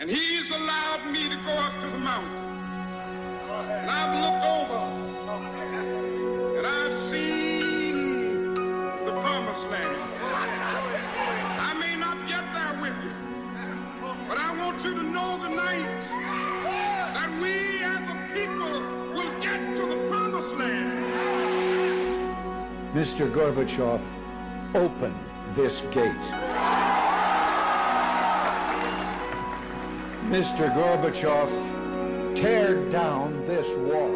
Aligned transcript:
And 0.00 0.08
he's 0.08 0.50
allowed 0.50 1.04
me 1.12 1.28
to 1.28 1.36
go 1.36 1.52
up 1.52 1.78
to 1.78 1.86
the 1.86 1.98
mountain. 1.98 2.32
And 3.50 3.90
I've 3.90 4.14
looked 4.24 4.46
over 4.46 4.78
and 6.56 6.66
I've 6.66 6.94
seen 6.94 8.54
the 9.04 9.12
promised 9.20 9.68
land. 9.68 10.00
I 11.60 11.74
may 11.78 11.96
not 11.96 12.16
get 12.26 12.50
there 12.54 12.80
with 12.80 12.96
you, 13.04 13.12
but 14.26 14.38
I 14.38 14.54
want 14.56 14.82
you 14.82 14.94
to 14.94 15.02
know 15.02 15.38
tonight 15.42 16.00
that 17.12 17.30
we 17.42 17.84
as 17.84 18.08
a 18.08 18.16
people 18.32 18.80
will 19.12 19.38
get 19.42 19.76
to 19.76 19.86
the 19.86 20.08
promised 20.08 20.54
land. 20.54 21.04
Mr. 22.94 23.30
Gorbachev, 23.30 24.02
open 24.74 25.14
this 25.52 25.82
gate. 25.90 26.49
Mr. 30.30 30.72
Gorbachev, 30.72 32.36
tear 32.36 32.88
down 32.88 33.44
this 33.48 33.74
wall. 33.78 34.08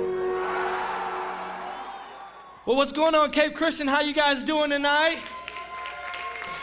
Well, 2.65 2.77
what's 2.77 2.93
going 2.93 3.16
on, 3.16 3.33
Cape 3.33 3.56
Christian? 3.56 3.89
How 3.89 4.01
you 4.01 4.15
guys 4.15 4.45
doing 4.45 4.70
tonight? 4.70 5.19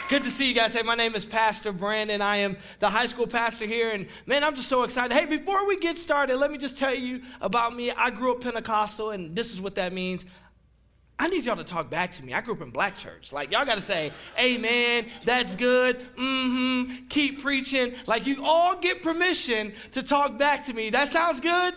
Good 0.07 0.23
to 0.23 0.31
see 0.31 0.48
you 0.48 0.53
guys. 0.53 0.73
Hey, 0.73 0.84
my 0.84 0.95
name 0.95 1.16
is 1.16 1.26
Pastor 1.26 1.73
Brandon. 1.73 2.21
I 2.21 2.38
am 2.38 2.55
the 2.79 2.90
high 2.90 3.07
school 3.07 3.27
pastor 3.27 3.66
here, 3.66 3.91
and 3.91 4.07
man, 4.26 4.41
I'm 4.45 4.55
just 4.55 4.70
so 4.70 4.84
excited. 4.84 5.13
Hey, 5.13 5.26
before 5.26 5.68
we 5.68 5.77
get 5.77 5.98
started, 5.98 6.38
let 6.38 6.49
me 6.49 6.57
just 6.57 6.77
tell 6.77 6.95
you 6.95 7.21
about 7.41 7.76
me. 7.76 7.91
I 7.91 8.09
grew 8.09 8.31
up 8.31 8.40
Pentecostal, 8.40 9.09
and 9.09 9.35
this 9.35 9.54
is 9.54 9.59
what 9.59 9.76
that 9.76 9.91
means. 9.91 10.23
I 11.21 11.27
need 11.27 11.45
y'all 11.45 11.55
to 11.55 11.63
talk 11.63 11.91
back 11.91 12.13
to 12.13 12.25
me. 12.25 12.34
I 12.34 12.41
grew 12.41 12.55
up 12.55 12.63
in 12.63 12.71
black 12.71 12.98
church. 12.98 13.31
Like, 13.31 13.52
y'all 13.52 13.63
got 13.63 13.75
to 13.75 13.81
say, 13.81 14.12
Amen, 14.39 15.05
that's 15.23 15.55
good, 15.55 15.99
mm 16.17 16.88
hmm, 16.88 16.95
keep 17.09 17.43
preaching. 17.43 17.93
Like, 18.07 18.25
you 18.25 18.43
all 18.43 18.75
get 18.75 19.03
permission 19.03 19.71
to 19.91 20.02
talk 20.02 20.39
back 20.39 20.65
to 20.65 20.73
me. 20.73 20.89
That 20.89 21.09
sounds 21.09 21.39
good? 21.39 21.76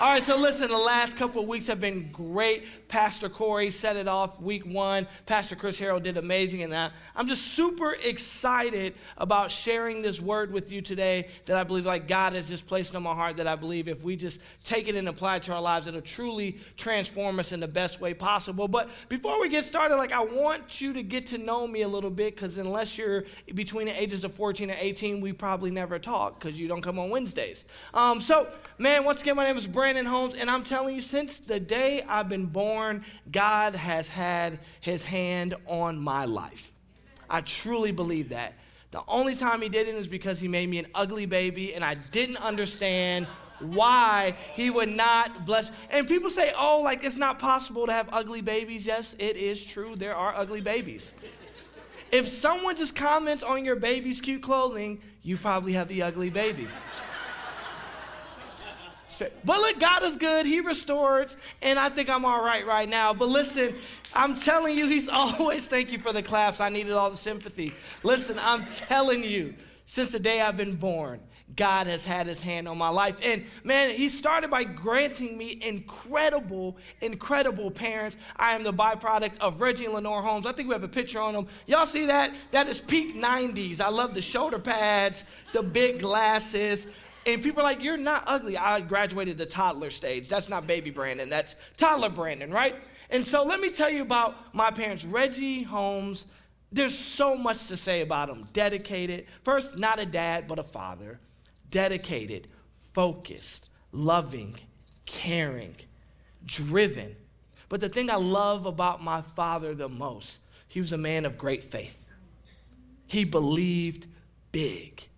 All 0.00 0.06
right, 0.06 0.22
so 0.22 0.34
listen, 0.34 0.70
the 0.70 0.78
last 0.78 1.18
couple 1.18 1.42
of 1.42 1.48
weeks 1.48 1.66
have 1.66 1.78
been 1.78 2.10
great. 2.10 2.64
Pastor 2.88 3.28
Corey 3.28 3.70
set 3.70 3.96
it 3.96 4.08
off 4.08 4.40
week 4.40 4.64
one. 4.64 5.06
Pastor 5.26 5.56
Chris 5.56 5.78
Harrell 5.78 6.02
did 6.02 6.16
amazing. 6.16 6.60
in 6.60 6.70
that. 6.70 6.92
I'm 7.14 7.28
just 7.28 7.48
super 7.48 7.92
excited 7.92 8.94
about 9.18 9.50
sharing 9.50 10.00
this 10.00 10.18
word 10.18 10.54
with 10.54 10.72
you 10.72 10.80
today 10.80 11.28
that 11.44 11.58
I 11.58 11.64
believe 11.64 11.84
like 11.84 12.08
God 12.08 12.32
has 12.32 12.48
just 12.48 12.66
placed 12.66 12.96
on 12.96 13.02
my 13.02 13.14
heart 13.14 13.36
that 13.36 13.46
I 13.46 13.56
believe 13.56 13.88
if 13.88 14.02
we 14.02 14.16
just 14.16 14.40
take 14.64 14.88
it 14.88 14.94
and 14.94 15.06
apply 15.06 15.36
it 15.36 15.42
to 15.44 15.52
our 15.52 15.60
lives, 15.60 15.86
it'll 15.86 16.00
truly 16.00 16.58
transform 16.78 17.38
us 17.38 17.52
in 17.52 17.60
the 17.60 17.68
best 17.68 18.00
way 18.00 18.14
possible. 18.14 18.68
But 18.68 18.88
before 19.10 19.38
we 19.38 19.50
get 19.50 19.66
started, 19.66 19.96
like 19.96 20.12
I 20.12 20.24
want 20.24 20.80
you 20.80 20.94
to 20.94 21.02
get 21.02 21.26
to 21.26 21.38
know 21.38 21.66
me 21.66 21.82
a 21.82 21.88
little 21.88 22.10
bit 22.10 22.34
because 22.34 22.56
unless 22.56 22.96
you're 22.96 23.24
between 23.54 23.86
the 23.86 24.02
ages 24.02 24.24
of 24.24 24.32
14 24.32 24.70
and 24.70 24.80
18, 24.80 25.20
we 25.20 25.34
probably 25.34 25.70
never 25.70 25.98
talk 25.98 26.40
because 26.40 26.58
you 26.58 26.68
don't 26.68 26.80
come 26.80 26.98
on 26.98 27.10
Wednesdays. 27.10 27.66
Um, 27.92 28.18
so, 28.22 28.48
man, 28.78 29.04
once 29.04 29.20
again, 29.20 29.36
my 29.36 29.44
name 29.44 29.58
is 29.58 29.66
Brandon 29.66 29.89
Holmes, 29.96 30.34
and 30.34 30.50
I'm 30.50 30.64
telling 30.64 30.94
you, 30.94 31.00
since 31.00 31.38
the 31.38 31.60
day 31.60 32.02
I've 32.08 32.28
been 32.28 32.46
born, 32.46 33.04
God 33.30 33.74
has 33.74 34.08
had 34.08 34.58
his 34.80 35.04
hand 35.04 35.54
on 35.66 35.98
my 35.98 36.24
life. 36.24 36.72
I 37.28 37.40
truly 37.40 37.92
believe 37.92 38.30
that. 38.30 38.54
The 38.90 39.02
only 39.06 39.36
time 39.36 39.62
he 39.62 39.68
didn't 39.68 39.96
is 39.96 40.08
because 40.08 40.40
he 40.40 40.48
made 40.48 40.68
me 40.68 40.78
an 40.78 40.86
ugly 40.94 41.26
baby 41.26 41.74
and 41.74 41.84
I 41.84 41.94
didn't 41.94 42.38
understand 42.38 43.28
why 43.60 44.36
he 44.54 44.70
would 44.70 44.88
not 44.88 45.46
bless. 45.46 45.70
And 45.90 46.08
people 46.08 46.28
say, 46.28 46.52
oh, 46.58 46.80
like 46.82 47.04
it's 47.04 47.16
not 47.16 47.38
possible 47.38 47.86
to 47.86 47.92
have 47.92 48.08
ugly 48.10 48.40
babies. 48.40 48.86
Yes, 48.86 49.14
it 49.18 49.36
is 49.36 49.64
true. 49.64 49.94
There 49.94 50.16
are 50.16 50.34
ugly 50.34 50.60
babies. 50.60 51.14
If 52.10 52.26
someone 52.26 52.76
just 52.76 52.96
comments 52.96 53.44
on 53.44 53.64
your 53.64 53.76
baby's 53.76 54.20
cute 54.20 54.42
clothing, 54.42 55.00
you 55.22 55.36
probably 55.36 55.74
have 55.74 55.86
the 55.86 56.02
ugly 56.02 56.30
baby. 56.30 56.66
But 59.44 59.58
look, 59.58 59.78
God 59.78 60.02
is 60.02 60.16
good. 60.16 60.46
He 60.46 60.60
restored, 60.60 61.34
and 61.62 61.78
I 61.78 61.88
think 61.88 62.08
I'm 62.08 62.24
all 62.24 62.42
right 62.42 62.66
right 62.66 62.88
now. 62.88 63.12
But 63.12 63.28
listen, 63.28 63.74
I'm 64.14 64.34
telling 64.34 64.76
you, 64.76 64.86
He's 64.86 65.08
always, 65.12 65.66
thank 65.66 65.92
you 65.92 65.98
for 65.98 66.12
the 66.12 66.22
claps. 66.22 66.60
I 66.60 66.68
needed 66.68 66.92
all 66.92 67.10
the 67.10 67.16
sympathy. 67.16 67.72
Listen, 68.02 68.38
I'm 68.40 68.64
telling 68.66 69.22
you, 69.24 69.54
since 69.84 70.10
the 70.10 70.20
day 70.20 70.40
I've 70.40 70.56
been 70.56 70.76
born, 70.76 71.20
God 71.56 71.86
has 71.86 72.04
had 72.04 72.26
his 72.26 72.40
hand 72.40 72.68
on 72.68 72.78
my 72.78 72.88
life. 72.88 73.16
And 73.22 73.44
man, 73.64 73.90
he 73.90 74.08
started 74.08 74.50
by 74.50 74.64
granting 74.64 75.36
me 75.36 75.58
incredible, 75.60 76.76
incredible 77.00 77.70
parents. 77.70 78.16
I 78.36 78.54
am 78.54 78.62
the 78.62 78.72
byproduct 78.72 79.38
of 79.38 79.60
Reggie 79.60 79.86
and 79.86 79.94
Lenore 79.94 80.22
Holmes. 80.22 80.46
I 80.46 80.52
think 80.52 80.68
we 80.68 80.74
have 80.74 80.84
a 80.84 80.88
picture 80.88 81.20
on 81.20 81.34
them. 81.34 81.48
Y'all 81.66 81.86
see 81.86 82.06
that? 82.06 82.32
That 82.52 82.68
is 82.68 82.80
peak 82.80 83.16
90s. 83.16 83.80
I 83.80 83.88
love 83.88 84.14
the 84.14 84.22
shoulder 84.22 84.58
pads, 84.58 85.24
the 85.52 85.62
big 85.62 86.00
glasses. 86.00 86.86
And 87.26 87.42
people 87.42 87.60
are 87.60 87.64
like, 87.64 87.82
You're 87.82 87.96
not 87.96 88.24
ugly. 88.26 88.56
I 88.56 88.80
graduated 88.80 89.38
the 89.38 89.46
toddler 89.46 89.90
stage. 89.90 90.28
That's 90.28 90.48
not 90.48 90.66
baby 90.66 90.90
Brandon, 90.90 91.28
that's 91.28 91.56
toddler 91.76 92.08
Brandon, 92.08 92.50
right? 92.50 92.76
And 93.10 93.26
so 93.26 93.44
let 93.44 93.60
me 93.60 93.70
tell 93.70 93.90
you 93.90 94.02
about 94.02 94.54
my 94.54 94.70
parents, 94.70 95.04
Reggie 95.04 95.62
Holmes. 95.62 96.26
There's 96.72 96.96
so 96.96 97.36
much 97.36 97.66
to 97.66 97.76
say 97.76 98.00
about 98.00 98.28
him. 98.28 98.46
Dedicated, 98.52 99.26
first, 99.42 99.76
not 99.76 99.98
a 99.98 100.06
dad, 100.06 100.46
but 100.46 100.60
a 100.60 100.62
father. 100.62 101.18
Dedicated, 101.68 102.46
focused, 102.92 103.70
loving, 103.90 104.54
caring, 105.04 105.74
driven. 106.46 107.16
But 107.68 107.80
the 107.80 107.88
thing 107.88 108.08
I 108.08 108.16
love 108.16 108.66
about 108.66 109.02
my 109.02 109.22
father 109.22 109.74
the 109.74 109.88
most, 109.88 110.38
he 110.68 110.80
was 110.80 110.92
a 110.92 110.98
man 110.98 111.24
of 111.24 111.36
great 111.36 111.64
faith. 111.64 111.96
He 113.06 113.24
believed 113.24 114.06
big. 114.52 115.08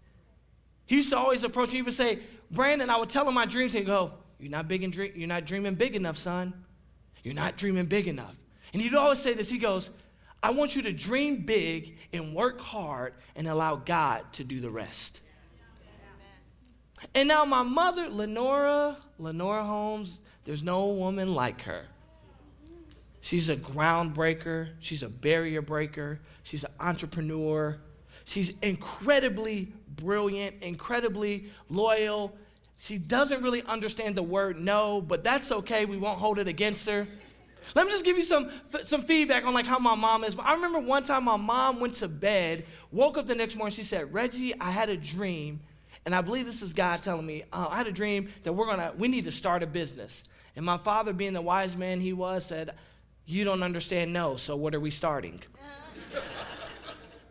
He 0.92 0.98
used 0.98 1.08
to 1.08 1.16
always 1.16 1.42
approach 1.42 1.70
me, 1.70 1.76
he 1.76 1.82
would 1.82 1.94
say, 1.94 2.18
Brandon, 2.50 2.90
I 2.90 2.98
would 2.98 3.08
tell 3.08 3.26
him 3.26 3.32
my 3.32 3.46
dreams. 3.46 3.72
He'd 3.72 3.86
go, 3.86 4.12
You're 4.38 4.50
not 4.50 4.68
big 4.68 4.84
and 4.84 4.92
dream, 4.92 5.12
you're 5.16 5.26
not 5.26 5.46
dreaming 5.46 5.74
big 5.74 5.96
enough, 5.96 6.18
son. 6.18 6.52
You're 7.24 7.32
not 7.34 7.56
dreaming 7.56 7.86
big 7.86 8.08
enough. 8.08 8.34
And 8.74 8.82
he'd 8.82 8.94
always 8.94 9.18
say 9.18 9.32
this. 9.32 9.48
He 9.48 9.56
goes, 9.56 9.88
I 10.42 10.50
want 10.50 10.76
you 10.76 10.82
to 10.82 10.92
dream 10.92 11.46
big 11.46 11.96
and 12.12 12.34
work 12.34 12.60
hard 12.60 13.14
and 13.34 13.48
allow 13.48 13.76
God 13.76 14.30
to 14.34 14.44
do 14.44 14.60
the 14.60 14.68
rest. 14.68 15.22
And 17.14 17.26
now 17.26 17.46
my 17.46 17.62
mother, 17.62 18.10
Lenora, 18.10 18.98
Lenora 19.18 19.64
Holmes, 19.64 20.20
there's 20.44 20.62
no 20.62 20.88
woman 20.88 21.34
like 21.34 21.62
her. 21.62 21.86
She's 23.22 23.48
a 23.48 23.56
groundbreaker. 23.56 24.72
She's 24.80 25.02
a 25.02 25.08
barrier 25.08 25.62
breaker. 25.62 26.20
She's 26.42 26.64
an 26.64 26.72
entrepreneur. 26.78 27.80
She's 28.32 28.54
incredibly 28.62 29.74
brilliant, 29.86 30.62
incredibly 30.62 31.50
loyal. 31.68 32.34
She 32.78 32.96
doesn't 32.96 33.42
really 33.42 33.62
understand 33.64 34.16
the 34.16 34.22
word 34.22 34.58
no, 34.58 35.02
but 35.02 35.22
that's 35.22 35.52
okay. 35.52 35.84
We 35.84 35.98
won't 35.98 36.18
hold 36.18 36.38
it 36.38 36.48
against 36.48 36.86
her. 36.86 37.06
Let 37.74 37.84
me 37.84 37.92
just 37.92 38.06
give 38.06 38.16
you 38.16 38.22
some, 38.22 38.50
some 38.84 39.02
feedback 39.02 39.44
on 39.44 39.52
like 39.52 39.66
how 39.66 39.78
my 39.78 39.94
mom 39.94 40.24
is. 40.24 40.34
I 40.38 40.54
remember 40.54 40.78
one 40.78 41.04
time 41.04 41.24
my 41.24 41.36
mom 41.36 41.78
went 41.78 41.92
to 41.96 42.08
bed, 42.08 42.64
woke 42.90 43.18
up 43.18 43.26
the 43.26 43.34
next 43.34 43.54
morning, 43.54 43.74
she 43.74 43.82
said, 43.82 44.14
Reggie, 44.14 44.58
I 44.58 44.70
had 44.70 44.88
a 44.88 44.96
dream, 44.96 45.60
and 46.06 46.14
I 46.14 46.22
believe 46.22 46.46
this 46.46 46.62
is 46.62 46.72
God 46.72 47.02
telling 47.02 47.26
me, 47.26 47.42
uh, 47.52 47.68
I 47.68 47.76
had 47.76 47.86
a 47.86 47.92
dream 47.92 48.30
that 48.44 48.54
we're 48.54 48.66
gonna, 48.66 48.94
we 48.96 49.08
need 49.08 49.24
to 49.24 49.32
start 49.32 49.62
a 49.62 49.66
business. 49.66 50.24
And 50.56 50.64
my 50.64 50.78
father, 50.78 51.12
being 51.12 51.34
the 51.34 51.42
wise 51.42 51.76
man 51.76 52.00
he 52.00 52.14
was, 52.14 52.46
said, 52.46 52.76
You 53.26 53.44
don't 53.44 53.62
understand 53.62 54.10
no, 54.10 54.38
so 54.38 54.56
what 54.56 54.74
are 54.74 54.80
we 54.80 54.90
starting? 54.90 55.42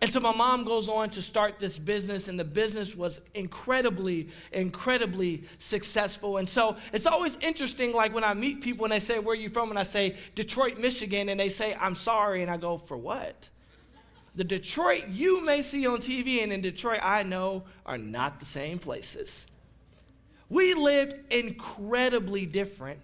And 0.01 0.11
so 0.11 0.19
my 0.19 0.33
mom 0.33 0.63
goes 0.63 0.89
on 0.89 1.11
to 1.11 1.21
start 1.21 1.59
this 1.59 1.77
business, 1.77 2.27
and 2.27 2.39
the 2.39 2.43
business 2.43 2.95
was 2.95 3.21
incredibly, 3.35 4.29
incredibly 4.51 5.43
successful. 5.59 6.37
And 6.37 6.49
so 6.49 6.75
it's 6.91 7.05
always 7.05 7.37
interesting, 7.37 7.93
like 7.93 8.11
when 8.11 8.23
I 8.23 8.33
meet 8.33 8.61
people 8.61 8.85
and 8.85 8.91
they 8.91 8.99
say, 8.99 9.19
Where 9.19 9.33
are 9.33 9.39
you 9.39 9.51
from? 9.51 9.69
And 9.69 9.77
I 9.77 9.83
say, 9.83 10.17
Detroit, 10.33 10.79
Michigan. 10.79 11.29
And 11.29 11.39
they 11.39 11.49
say, 11.49 11.75
I'm 11.75 11.93
sorry. 11.93 12.41
And 12.41 12.49
I 12.49 12.57
go, 12.57 12.79
For 12.79 12.97
what? 12.97 13.49
The 14.33 14.43
Detroit 14.43 15.07
you 15.09 15.45
may 15.45 15.61
see 15.61 15.85
on 15.85 15.99
TV 15.99 16.41
and 16.41 16.51
in 16.51 16.61
Detroit 16.61 17.01
I 17.03 17.21
know 17.21 17.65
are 17.85 17.97
not 17.97 18.39
the 18.39 18.45
same 18.45 18.79
places. 18.79 19.45
We 20.49 20.73
lived 20.73 21.31
incredibly 21.31 22.45
different 22.47 22.99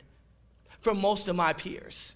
from 0.81 1.00
most 1.00 1.27
of 1.27 1.36
my 1.36 1.54
peers 1.54 2.13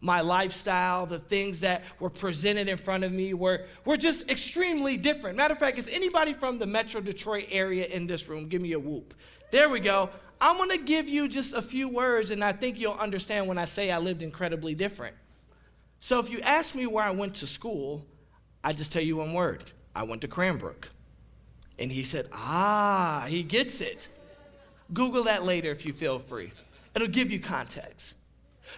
my 0.00 0.20
lifestyle, 0.20 1.06
the 1.06 1.18
things 1.18 1.60
that 1.60 1.82
were 1.98 2.10
presented 2.10 2.68
in 2.68 2.78
front 2.78 3.04
of 3.04 3.12
me 3.12 3.34
were, 3.34 3.66
were 3.84 3.96
just 3.96 4.30
extremely 4.30 4.96
different. 4.96 5.36
Matter 5.36 5.52
of 5.52 5.58
fact, 5.58 5.78
is 5.78 5.88
anybody 5.88 6.32
from 6.32 6.58
the 6.58 6.66
Metro 6.66 7.00
Detroit 7.00 7.48
area 7.50 7.86
in 7.86 8.06
this 8.06 8.28
room? 8.28 8.48
Give 8.48 8.62
me 8.62 8.72
a 8.72 8.78
whoop. 8.78 9.14
There 9.50 9.68
we 9.68 9.80
go. 9.80 10.08
I'm 10.40 10.56
going 10.56 10.70
to 10.70 10.78
give 10.78 11.08
you 11.08 11.28
just 11.28 11.52
a 11.52 11.60
few 11.60 11.88
words, 11.88 12.30
and 12.30 12.42
I 12.42 12.52
think 12.52 12.80
you'll 12.80 12.94
understand 12.94 13.46
when 13.46 13.58
I 13.58 13.66
say 13.66 13.90
I 13.90 13.98
lived 13.98 14.22
incredibly 14.22 14.74
different. 14.74 15.14
So 16.00 16.18
if 16.18 16.30
you 16.30 16.40
ask 16.40 16.74
me 16.74 16.86
where 16.86 17.04
I 17.04 17.10
went 17.10 17.34
to 17.36 17.46
school, 17.46 18.06
I 18.64 18.72
just 18.72 18.92
tell 18.92 19.02
you 19.02 19.16
one 19.16 19.34
word 19.34 19.70
I 19.94 20.04
went 20.04 20.22
to 20.22 20.28
Cranbrook. 20.28 20.88
And 21.78 21.92
he 21.92 22.04
said, 22.04 22.28
Ah, 22.32 23.26
he 23.28 23.42
gets 23.42 23.82
it. 23.82 24.08
Google 24.92 25.24
that 25.24 25.44
later 25.44 25.70
if 25.70 25.84
you 25.84 25.92
feel 25.92 26.18
free, 26.18 26.52
it'll 26.94 27.08
give 27.08 27.30
you 27.30 27.38
context. 27.38 28.14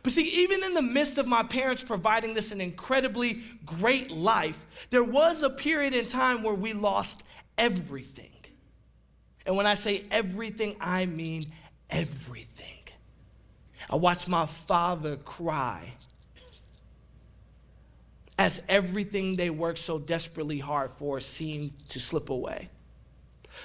But 0.03 0.13
see, 0.13 0.25
even 0.43 0.65
in 0.65 0.75
the 0.75 0.83
midst 0.83 1.19
of 1.19 1.27
my 1.27 1.43
parents 1.43 1.83
providing 1.83 2.35
this 2.35 2.53
an 2.53 2.61
incredibly 2.61 3.43
great 3.67 4.11
life, 4.11 4.67
there 4.91 5.05
was 5.05 5.43
a 5.43 5.51
period 5.51 5.95
in 5.95 6.07
time 6.07 6.43
where 6.43 6.55
we 6.55 6.73
lost 6.73 7.23
everything. 7.59 8.31
And 9.45 9.57
when 9.57 9.67
I 9.67 9.75
say 9.75 10.05
everything, 10.11 10.77
I 10.81 11.07
mean 11.07 11.47
everything. 11.91 12.49
I 13.91 13.97
watched 13.97 14.29
my 14.29 14.47
father 14.47 15.17
cry 15.17 15.83
as 18.39 18.63
everything 18.69 19.37
they 19.37 19.51
worked 19.51 19.79
so 19.79 19.99
desperately 19.99 20.59
hard 20.59 20.91
for 20.97 21.21
seemed 21.21 21.73
to 21.91 22.01
slip 22.01 22.31
away. 22.31 22.69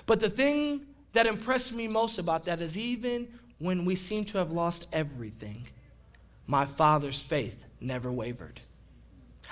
But 0.05 0.19
the 0.19 0.29
thing 0.29 0.81
that 1.13 1.25
impressed 1.25 1.73
me 1.73 1.87
most 1.87 2.19
about 2.19 2.45
that 2.45 2.61
is 2.61 2.77
even 2.77 3.27
when 3.59 3.85
we 3.85 3.95
seem 3.95 4.25
to 4.25 4.37
have 4.37 4.51
lost 4.51 4.87
everything, 4.91 5.65
my 6.47 6.65
father's 6.65 7.19
faith 7.19 7.63
never 7.79 8.11
wavered. 8.11 8.61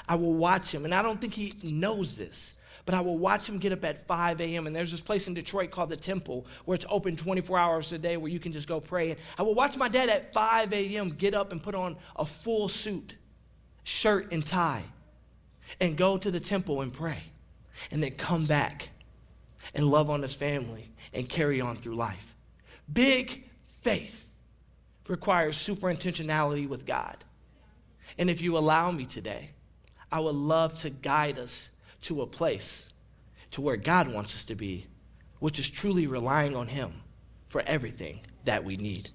I 0.08 0.16
will 0.16 0.34
watch 0.34 0.74
him, 0.74 0.86
and 0.86 0.96
I 0.96 1.02
don't 1.02 1.20
think 1.20 1.34
he 1.34 1.54
knows 1.62 2.18
this, 2.18 2.56
but 2.86 2.96
I 2.96 3.02
will 3.02 3.18
watch 3.18 3.48
him 3.48 3.58
get 3.58 3.72
up 3.72 3.84
at 3.84 4.08
5 4.08 4.42
a.m. 4.42 4.68
And 4.68 4.76
there's 4.76 4.92
this 4.92 5.02
place 5.02 5.28
in 5.28 5.34
Detroit 5.34 5.72
called 5.72 5.90
the 5.90 5.98
Temple 5.98 6.46
where 6.66 6.76
it's 6.76 6.86
open 6.90 7.16
24 7.16 7.58
hours 7.58 7.92
a 7.92 7.98
day 7.98 8.16
where 8.18 8.32
you 8.32 8.40
can 8.40 8.52
just 8.52 8.68
go 8.68 8.80
pray. 8.80 9.12
And 9.12 9.20
I 9.38 9.44
will 9.44 9.56
watch 9.56 9.76
my 9.78 9.90
dad 9.90 10.10
at 10.10 10.34
5 10.34 10.72
a.m. 10.74 11.10
get 11.10 11.34
up 11.34 11.52
and 11.52 11.62
put 11.62 11.76
on 11.76 11.98
a 12.16 12.26
full 12.26 12.70
suit, 12.70 13.16
shirt, 13.84 14.32
and 14.32 14.46
tie, 14.46 14.84
and 15.82 15.98
go 15.98 16.18
to 16.18 16.30
the 16.30 16.40
temple 16.40 16.82
and 16.82 16.94
pray, 16.94 17.24
and 17.92 18.04
then 18.04 18.12
come 18.12 18.46
back 18.46 18.90
and 19.74 19.88
love 19.88 20.10
on 20.10 20.22
his 20.22 20.34
family 20.34 20.92
and 21.14 21.28
carry 21.28 21.60
on 21.60 21.76
through 21.76 21.96
life. 21.96 22.36
Big 22.92 23.50
faith 23.82 24.25
requires 25.08 25.58
super 25.58 25.88
intentionality 25.88 26.68
with 26.68 26.86
God. 26.86 27.18
And 28.18 28.30
if 28.30 28.42
you 28.42 28.58
allow 28.58 28.92
me 28.92 29.06
today, 29.06 29.52
I 30.12 30.20
would 30.20 30.36
love 30.36 30.76
to 30.78 30.90
guide 30.90 31.38
us 31.38 31.70
to 32.04 32.22
a 32.22 32.28
place 32.28 32.90
to 33.52 33.62
where 33.62 33.78
God 33.78 34.08
wants 34.08 34.36
us 34.36 34.46
to 34.46 34.56
be, 34.56 34.86
which 35.40 35.60
is 35.60 35.70
truly 35.70 36.08
relying 36.08 36.56
on 36.56 36.68
Him 36.68 36.94
for 37.48 37.62
everything 37.66 38.22
that 38.46 38.64
we 38.64 38.78
need. 38.78 39.10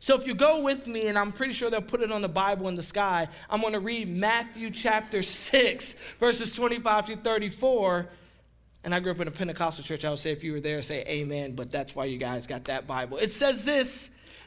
So 0.00 0.16
if 0.16 0.26
you 0.26 0.34
go 0.34 0.60
with 0.60 0.88
me, 0.88 1.06
and 1.06 1.16
I'm 1.16 1.30
pretty 1.30 1.52
sure 1.52 1.70
they'll 1.70 1.80
put 1.80 2.02
it 2.02 2.10
on 2.10 2.22
the 2.22 2.28
Bible 2.28 2.66
in 2.66 2.74
the 2.74 2.82
sky, 2.82 3.28
I'm 3.48 3.60
going 3.60 3.74
to 3.74 3.80
read 3.80 4.08
Matthew 4.08 4.70
chapter 4.70 5.22
6, 5.22 5.94
verses 6.18 6.52
25 6.52 7.04
to 7.04 7.16
34. 7.16 8.08
And 8.82 8.92
I 8.92 8.98
grew 8.98 9.12
up 9.12 9.20
in 9.20 9.28
a 9.28 9.30
Pentecostal 9.30 9.84
church. 9.84 10.04
I 10.04 10.10
would 10.10 10.18
say 10.18 10.32
if 10.32 10.42
you 10.42 10.54
were 10.54 10.60
there, 10.60 10.82
say 10.82 11.04
amen, 11.06 11.54
but 11.54 11.70
that's 11.70 11.94
why 11.94 12.06
you 12.06 12.18
guys 12.18 12.48
got 12.48 12.64
that 12.64 12.88
Bible. 12.88 13.18
It 13.18 13.30
says 13.30 13.64
this 13.64 14.10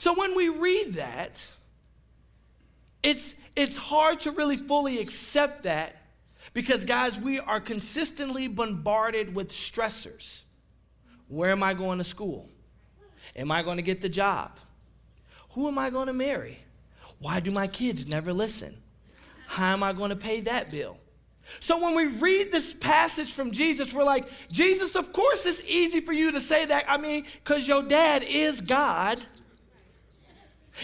So 0.00 0.14
when 0.14 0.34
we 0.34 0.48
read 0.48 0.94
that, 0.94 1.46
it's, 3.02 3.34
it's 3.54 3.76
hard 3.76 4.20
to 4.20 4.30
really 4.30 4.56
fully 4.56 4.98
accept 4.98 5.64
that 5.64 5.94
because, 6.54 6.86
guys, 6.86 7.20
we 7.20 7.38
are 7.38 7.60
consistently 7.60 8.48
bombarded 8.48 9.34
with 9.34 9.50
stressors. 9.50 10.40
Where 11.28 11.50
am 11.50 11.62
I 11.62 11.74
going 11.74 11.98
to 11.98 12.04
school? 12.04 12.48
Am 13.36 13.52
I 13.52 13.62
going 13.62 13.76
to 13.76 13.82
get 13.82 14.00
the 14.00 14.08
job? 14.08 14.52
Who 15.50 15.68
am 15.68 15.76
I 15.76 15.90
going 15.90 16.06
to 16.06 16.14
marry? 16.14 16.60
Why 17.18 17.40
do 17.40 17.50
my 17.50 17.66
kids 17.66 18.06
never 18.06 18.32
listen? 18.32 18.74
How 19.48 19.74
am 19.74 19.82
I 19.82 19.92
going 19.92 20.08
to 20.08 20.16
pay 20.16 20.40
that 20.40 20.70
bill? 20.70 20.96
So 21.60 21.78
when 21.78 21.94
we 21.94 22.06
read 22.06 22.50
this 22.50 22.72
passage 22.72 23.34
from 23.34 23.50
Jesus, 23.50 23.92
we're 23.92 24.04
like, 24.04 24.26
Jesus, 24.50 24.96
of 24.96 25.12
course 25.12 25.44
it's 25.44 25.62
easy 25.68 26.00
for 26.00 26.14
you 26.14 26.32
to 26.32 26.40
say 26.40 26.64
that. 26.64 26.86
I 26.88 26.96
mean, 26.96 27.26
because 27.44 27.68
your 27.68 27.82
dad 27.82 28.24
is 28.26 28.62
God. 28.62 29.20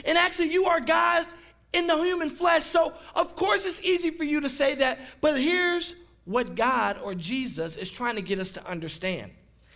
And 0.05 0.19
actually, 0.19 0.53
you 0.53 0.67
are 0.67 0.81
God 0.81 1.27
in 1.73 1.87
the 1.87 1.97
human 1.97 2.31
flesh. 2.31 2.65
So, 2.65 2.93
of 3.15 3.37
course, 3.37 3.67
it's 3.67 3.81
easy 3.83 4.11
for 4.11 4.25
you 4.25 4.41
to 4.41 4.49
say 4.49 4.75
that. 4.77 4.99
But 5.21 5.39
here's 5.39 5.95
what 6.25 6.55
God 6.55 6.99
or 7.03 7.15
Jesus 7.15 7.77
is 7.77 7.91
trying 7.91 8.17
to 8.17 8.23
get 8.23 8.39
us 8.39 8.53
to 8.53 8.67
understand. 8.67 9.33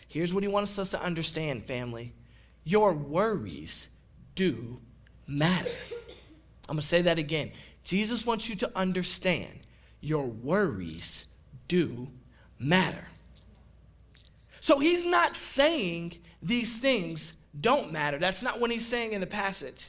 Here's 0.09 0.35
what 0.35 0.43
he 0.43 0.49
wants 0.49 0.79
us 0.79 0.91
to 0.91 1.03
understand, 1.03 1.65
family. 1.65 2.12
Your 2.65 2.93
worries 2.93 3.89
do 4.35 4.81
matter. 5.27 5.71
I'm 6.69 6.76
going 6.76 6.81
to 6.81 6.87
say 6.87 7.02
that 7.02 7.19
again. 7.19 7.52
Jesus 7.85 8.26
wants 8.26 8.49
you 8.49 8.57
to 8.57 8.71
understand 8.76 9.67
your 10.00 10.26
worries 10.26 11.26
do 11.69 12.09
matter. 12.59 13.07
So 14.61 14.79
he's 14.79 15.05
not 15.05 15.37
saying 15.37 16.19
these 16.43 16.76
things 16.76 17.33
don't 17.59 17.93
matter. 17.93 18.19
That's 18.19 18.43
not 18.43 18.61
what 18.61 18.71
he's 18.71 18.87
saying 18.87 19.12
in 19.12 19.21
the 19.21 19.26
passage. 19.26 19.88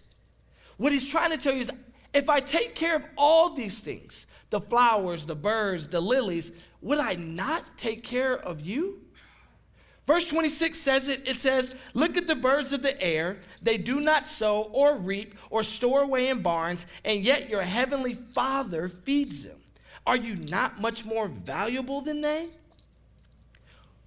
What 0.82 0.92
he's 0.92 1.06
trying 1.06 1.30
to 1.30 1.38
tell 1.38 1.54
you 1.54 1.60
is 1.60 1.72
if 2.12 2.28
I 2.28 2.40
take 2.40 2.74
care 2.74 2.96
of 2.96 3.04
all 3.16 3.52
these 3.52 3.78
things, 3.78 4.26
the 4.50 4.60
flowers, 4.60 5.26
the 5.28 5.36
birds, 5.36 5.90
the 5.90 6.02
lilies, 6.02 6.52
would 6.82 6.98
I 6.98 7.14
not 7.14 7.78
take 7.78 8.04
care 8.04 8.36
of 8.36 8.62
you? 8.62 9.00
Verse 10.08 10.28
26 10.28 10.80
says 10.80 11.08
it, 11.08 11.30
it 11.30 11.40
says, 11.40 11.76
Look 11.94 12.18
at 12.18 12.26
the 12.26 12.34
birds 12.34 12.74
of 12.74 12.82
the 12.82 13.00
air. 13.00 13.38
They 13.62 13.78
do 13.78 14.00
not 14.00 14.26
sow 14.26 14.72
or 14.74 14.98
reap 14.98 15.36
or 15.52 15.64
store 15.64 16.02
away 16.02 16.30
in 16.30 16.42
barns, 16.42 16.88
and 17.06 17.22
yet 17.24 17.48
your 17.48 17.62
heavenly 17.62 18.16
Father 18.34 18.90
feeds 18.90 19.44
them. 19.44 19.60
Are 20.08 20.18
you 20.18 20.36
not 20.36 20.82
much 20.82 21.06
more 21.06 21.28
valuable 21.28 22.02
than 22.02 22.22
they? 22.22 22.50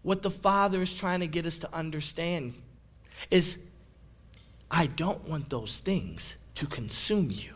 What 0.03 0.23
the 0.23 0.31
Father 0.33 0.83
is 0.83 0.93
trying 0.93 1.21
to 1.21 1.29
get 1.29 1.47
us 1.47 1.59
to 1.59 1.73
understand 1.73 2.55
is 3.31 3.65
I 4.69 4.87
don't 4.87 5.29
want 5.29 5.49
those 5.51 5.77
things 5.77 6.35
to 6.55 6.67
consume 6.67 7.31
you. 7.31 7.55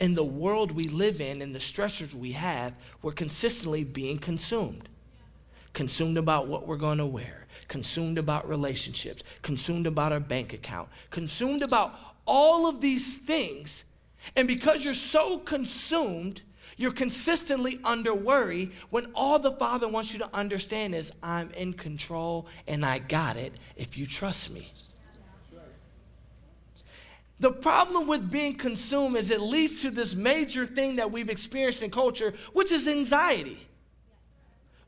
In 0.00 0.14
the 0.14 0.24
world 0.24 0.72
we 0.72 0.84
live 0.84 1.20
in 1.20 1.42
and 1.42 1.54
the 1.54 1.58
stressors 1.58 2.14
we 2.14 2.32
have, 2.32 2.72
we're 3.02 3.12
consistently 3.12 3.84
being 3.84 4.18
consumed. 4.18 4.88
Consumed 5.72 6.18
about 6.18 6.46
what 6.46 6.66
we're 6.66 6.76
going 6.76 6.98
to 6.98 7.06
wear, 7.06 7.46
consumed 7.68 8.18
about 8.18 8.48
relationships, 8.48 9.22
consumed 9.42 9.86
about 9.86 10.12
our 10.12 10.20
bank 10.20 10.52
account, 10.52 10.88
consumed 11.10 11.62
about 11.62 11.94
all 12.26 12.66
of 12.66 12.80
these 12.80 13.18
things. 13.18 13.84
And 14.36 14.46
because 14.46 14.84
you're 14.84 14.94
so 14.94 15.38
consumed, 15.38 16.42
you're 16.76 16.92
consistently 16.92 17.80
under 17.84 18.14
worry 18.14 18.70
when 18.90 19.10
all 19.14 19.38
the 19.38 19.52
Father 19.52 19.88
wants 19.88 20.12
you 20.12 20.20
to 20.20 20.34
understand 20.34 20.94
is, 20.94 21.10
I'm 21.22 21.50
in 21.52 21.72
control 21.72 22.46
and 22.66 22.84
I 22.84 23.00
got 23.00 23.36
it 23.36 23.52
if 23.76 23.98
you 23.98 24.06
trust 24.06 24.50
me. 24.52 24.72
The 27.40 27.52
problem 27.52 28.08
with 28.08 28.30
being 28.30 28.54
consumed 28.54 29.16
is 29.16 29.30
it 29.30 29.40
leads 29.40 29.82
to 29.82 29.90
this 29.90 30.14
major 30.14 30.66
thing 30.66 30.96
that 30.96 31.12
we've 31.12 31.30
experienced 31.30 31.82
in 31.82 31.90
culture, 31.90 32.34
which 32.52 32.72
is 32.72 32.88
anxiety. 32.88 33.66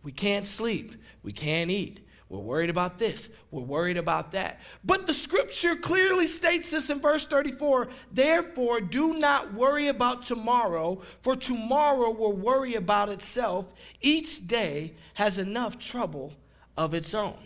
We 0.03 0.13
can't 0.13 0.47
sleep. 0.47 0.95
We 1.23 1.33
can't 1.33 1.71
eat. 1.71 2.01
We're 2.29 2.39
worried 2.39 2.71
about 2.71 2.97
this. 2.99 3.29
We're 3.51 3.63
worried 3.63 3.97
about 3.97 4.33
that. 4.33 4.61
But 4.85 5.07
the 5.07 5.13
scripture 5.13 5.75
clearly 5.75 6.29
states 6.29 6.71
this 6.71 6.89
in 6.89 7.01
verse 7.01 7.27
34 7.27 7.89
Therefore, 8.13 8.81
do 8.81 9.15
not 9.15 9.53
worry 9.53 9.89
about 9.89 10.23
tomorrow, 10.23 11.03
for 11.23 11.35
tomorrow 11.35 12.11
will 12.11 12.33
worry 12.33 12.77
about 12.77 13.09
itself. 13.09 13.67
Each 14.01 14.47
day 14.47 14.95
has 15.15 15.39
enough 15.39 15.79
trouble 15.79 16.35
of 16.77 16.95
its 16.95 17.15
own. 17.15 17.37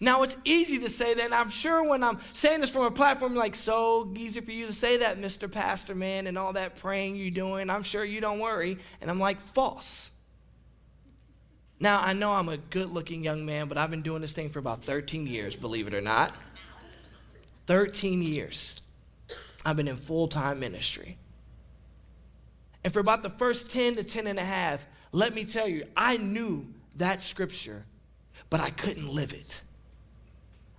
Now, 0.00 0.22
it's 0.22 0.36
easy 0.44 0.78
to 0.78 0.90
say 0.90 1.14
that, 1.14 1.24
and 1.24 1.34
I'm 1.34 1.48
sure 1.48 1.82
when 1.84 2.02
I'm 2.02 2.20
saying 2.32 2.60
this 2.60 2.70
from 2.70 2.82
a 2.82 2.90
platform 2.90 3.34
like, 3.34 3.54
so 3.54 4.12
easy 4.16 4.40
for 4.40 4.50
you 4.50 4.66
to 4.66 4.72
say 4.72 4.98
that, 4.98 5.20
Mr. 5.20 5.50
Pastor, 5.50 5.94
man, 5.94 6.26
and 6.26 6.36
all 6.36 6.52
that 6.54 6.76
praying 6.76 7.16
you're 7.16 7.30
doing, 7.30 7.70
I'm 7.70 7.82
sure 7.82 8.04
you 8.04 8.20
don't 8.20 8.40
worry. 8.40 8.78
And 9.00 9.10
I'm 9.10 9.20
like, 9.20 9.40
false. 9.40 10.10
Now, 11.80 12.00
I 12.00 12.12
know 12.12 12.32
I'm 12.32 12.48
a 12.48 12.56
good 12.56 12.90
looking 12.90 13.22
young 13.22 13.44
man, 13.44 13.68
but 13.68 13.78
I've 13.78 13.90
been 13.90 14.02
doing 14.02 14.22
this 14.22 14.32
thing 14.32 14.48
for 14.48 14.58
about 14.58 14.84
13 14.84 15.26
years, 15.26 15.56
believe 15.56 15.86
it 15.86 15.94
or 15.94 16.00
not. 16.00 16.34
13 17.66 18.22
years. 18.22 18.80
I've 19.64 19.76
been 19.76 19.88
in 19.88 19.96
full 19.96 20.28
time 20.28 20.60
ministry. 20.60 21.18
And 22.84 22.92
for 22.92 23.00
about 23.00 23.22
the 23.22 23.30
first 23.30 23.70
10 23.70 23.96
to 23.96 24.04
10 24.04 24.26
and 24.26 24.38
a 24.38 24.44
half, 24.44 24.86
let 25.10 25.34
me 25.34 25.44
tell 25.44 25.66
you, 25.66 25.86
I 25.96 26.18
knew 26.18 26.66
that 26.96 27.22
scripture, 27.22 27.84
but 28.50 28.60
I 28.60 28.70
couldn't 28.70 29.08
live 29.08 29.32
it. 29.32 29.62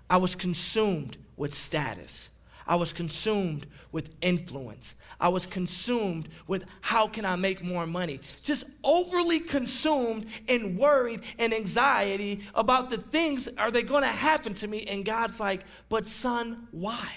I 0.10 0.18
was 0.18 0.36
consumed 0.36 1.18
with 1.36 1.56
status. 1.56 2.30
I 2.68 2.76
was 2.76 2.94
consumed 2.94 3.68
with 3.92 4.16
influence. 4.22 4.96
I 5.20 5.30
was 5.30 5.46
consumed 5.46 6.30
with 6.48 6.66
how 6.82 7.08
can 7.08 7.26
I 7.26 7.36
make 7.36 7.64
more 7.64 7.86
money? 7.86 8.20
Just 8.44 8.66
overly 8.84 9.40
consumed 9.40 10.26
and 10.50 10.78
worried 10.78 11.22
and 11.38 11.54
anxiety 11.54 12.44
about 12.54 12.90
the 12.90 12.98
things 12.98 13.48
are 13.58 13.72
they 13.72 13.84
going 13.84 14.02
to 14.02 14.08
happen 14.08 14.54
to 14.56 14.68
me? 14.68 14.84
And 14.86 15.06
God's 15.06 15.40
like, 15.40 15.64
but 15.90 16.08
son, 16.08 16.68
why? 16.72 17.08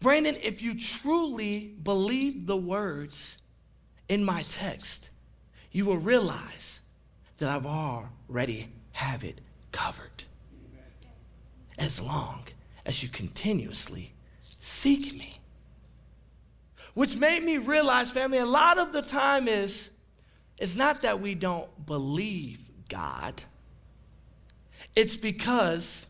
Brandon, 0.00 0.36
if 0.42 0.60
you 0.60 0.78
truly 0.78 1.74
believe 1.82 2.46
the 2.46 2.56
words 2.56 3.38
in 4.08 4.24
my 4.24 4.42
text, 4.42 5.10
you 5.70 5.86
will 5.86 5.98
realize 5.98 6.80
that 7.38 7.48
I've 7.48 7.66
already 7.66 8.68
have 8.92 9.24
it 9.24 9.40
covered. 9.72 10.24
As 11.78 12.00
long 12.00 12.44
as 12.84 13.02
you 13.02 13.08
continuously 13.08 14.12
seek 14.58 15.12
me. 15.14 15.40
Which 16.94 17.16
made 17.16 17.42
me 17.42 17.58
realize, 17.58 18.10
family, 18.10 18.38
a 18.38 18.46
lot 18.46 18.78
of 18.78 18.92
the 18.92 19.02
time 19.02 19.48
is 19.48 19.90
it's 20.58 20.76
not 20.76 21.02
that 21.02 21.20
we 21.20 21.34
don't 21.34 21.86
believe 21.86 22.60
God. 22.88 23.42
It's 24.94 25.16
because 25.16 26.06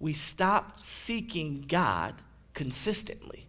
we 0.00 0.12
stop 0.12 0.82
seeking 0.82 1.64
God 1.68 2.14
consistently. 2.52 3.46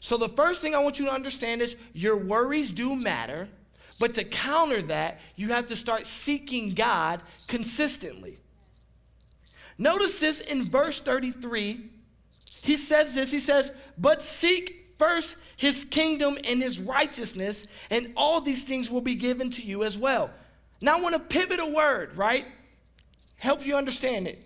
So, 0.00 0.18
the 0.18 0.28
first 0.28 0.60
thing 0.60 0.74
I 0.74 0.80
want 0.80 0.98
you 0.98 1.06
to 1.06 1.12
understand 1.12 1.62
is 1.62 1.76
your 1.94 2.18
worries 2.18 2.72
do 2.72 2.94
matter. 2.94 3.48
But 3.98 4.14
to 4.14 4.24
counter 4.24 4.82
that, 4.82 5.20
you 5.36 5.48
have 5.48 5.68
to 5.68 5.76
start 5.76 6.06
seeking 6.06 6.74
God 6.74 7.22
consistently. 7.46 8.38
Notice 9.78 10.20
this 10.20 10.40
in 10.40 10.64
verse 10.64 11.00
33. 11.00 11.80
He 12.62 12.76
says 12.76 13.14
this 13.14 13.30
He 13.30 13.40
says, 13.40 13.72
But 13.98 14.22
seek 14.22 14.94
first 14.98 15.36
his 15.56 15.84
kingdom 15.84 16.38
and 16.44 16.62
his 16.62 16.80
righteousness, 16.80 17.66
and 17.90 18.12
all 18.16 18.40
these 18.40 18.64
things 18.64 18.90
will 18.90 19.00
be 19.00 19.14
given 19.14 19.50
to 19.50 19.62
you 19.62 19.84
as 19.84 19.96
well. 19.96 20.30
Now, 20.80 20.98
I 20.98 21.00
want 21.00 21.14
to 21.14 21.20
pivot 21.20 21.60
a 21.60 21.66
word, 21.66 22.16
right? 22.16 22.46
Help 23.36 23.64
you 23.64 23.76
understand 23.76 24.26
it. 24.26 24.42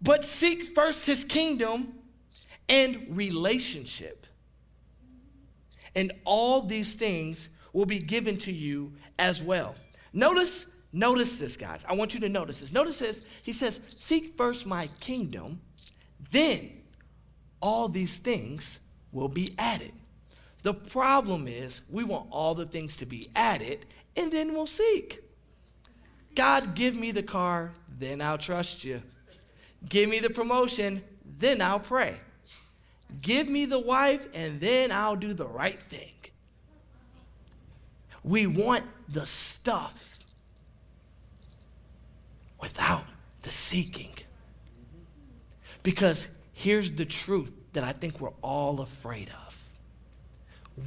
But 0.00 0.24
seek 0.24 0.64
first 0.64 1.06
his 1.06 1.24
kingdom 1.24 1.94
and 2.68 3.06
relationship. 3.10 4.26
And 5.94 6.12
all 6.24 6.62
these 6.62 6.94
things 6.94 7.48
will 7.76 7.84
be 7.84 7.98
given 7.98 8.38
to 8.38 8.50
you 8.50 8.90
as 9.18 9.42
well. 9.42 9.74
Notice, 10.14 10.64
notice 10.94 11.36
this, 11.36 11.58
guys. 11.58 11.84
I 11.86 11.92
want 11.92 12.14
you 12.14 12.20
to 12.20 12.28
notice 12.30 12.60
this. 12.60 12.72
Notice 12.72 13.00
this. 13.00 13.20
He 13.42 13.52
says, 13.52 13.82
Seek 13.98 14.34
first 14.34 14.64
my 14.64 14.88
kingdom, 14.98 15.60
then 16.30 16.70
all 17.60 17.90
these 17.90 18.16
things 18.16 18.78
will 19.12 19.28
be 19.28 19.54
added. 19.58 19.92
The 20.62 20.72
problem 20.72 21.46
is, 21.46 21.82
we 21.90 22.02
want 22.02 22.28
all 22.30 22.54
the 22.54 22.64
things 22.64 22.96
to 22.96 23.04
be 23.04 23.28
added, 23.36 23.84
and 24.16 24.32
then 24.32 24.54
we'll 24.54 24.66
seek. 24.66 25.22
God, 26.34 26.74
give 26.74 26.96
me 26.96 27.12
the 27.12 27.22
car, 27.22 27.72
then 27.98 28.22
I'll 28.22 28.38
trust 28.38 28.84
you. 28.84 29.02
Give 29.86 30.08
me 30.08 30.20
the 30.20 30.30
promotion, 30.30 31.04
then 31.38 31.60
I'll 31.60 31.78
pray. 31.78 32.16
Give 33.20 33.50
me 33.50 33.66
the 33.66 33.78
wife, 33.78 34.26
and 34.32 34.62
then 34.62 34.90
I'll 34.90 35.14
do 35.14 35.34
the 35.34 35.46
right 35.46 35.80
thing. 35.90 36.15
We 38.26 38.48
want 38.48 38.84
the 39.08 39.24
stuff 39.24 40.18
without 42.60 43.04
the 43.42 43.52
seeking. 43.52 44.14
Because 45.84 46.26
here's 46.52 46.90
the 46.90 47.04
truth 47.04 47.52
that 47.72 47.84
I 47.84 47.92
think 47.92 48.20
we're 48.20 48.32
all 48.42 48.80
afraid 48.80 49.28
of. 49.28 49.68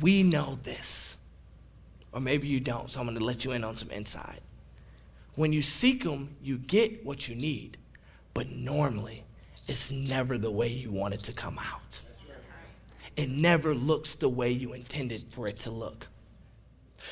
We 0.01 0.21
know 0.21 0.59
this, 0.63 1.15
or 2.11 2.19
maybe 2.19 2.49
you 2.49 2.59
don't, 2.59 2.91
so 2.91 2.99
I'm 2.99 3.05
going 3.05 3.17
to 3.17 3.23
let 3.23 3.45
you 3.45 3.53
in 3.53 3.63
on 3.63 3.77
some 3.77 3.89
insight. 3.89 4.41
When 5.35 5.53
you 5.53 5.61
seek 5.61 6.03
them, 6.03 6.35
you 6.43 6.57
get 6.57 7.05
what 7.05 7.29
you 7.29 7.35
need, 7.35 7.77
but 8.33 8.49
normally 8.49 9.23
it's 9.65 9.89
never 9.89 10.37
the 10.37 10.51
way 10.51 10.67
you 10.67 10.91
want 10.91 11.13
it 11.13 11.23
to 11.23 11.31
come 11.31 11.57
out. 11.57 12.01
It 13.15 13.29
never 13.29 13.73
looks 13.73 14.15
the 14.15 14.29
way 14.29 14.51
you 14.51 14.73
intended 14.73 15.27
for 15.29 15.47
it 15.47 15.59
to 15.59 15.71
look. 15.71 16.07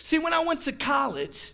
See, 0.04 0.20
when 0.20 0.34
I 0.34 0.40
went 0.40 0.62
to 0.62 0.72
college, 0.72 1.54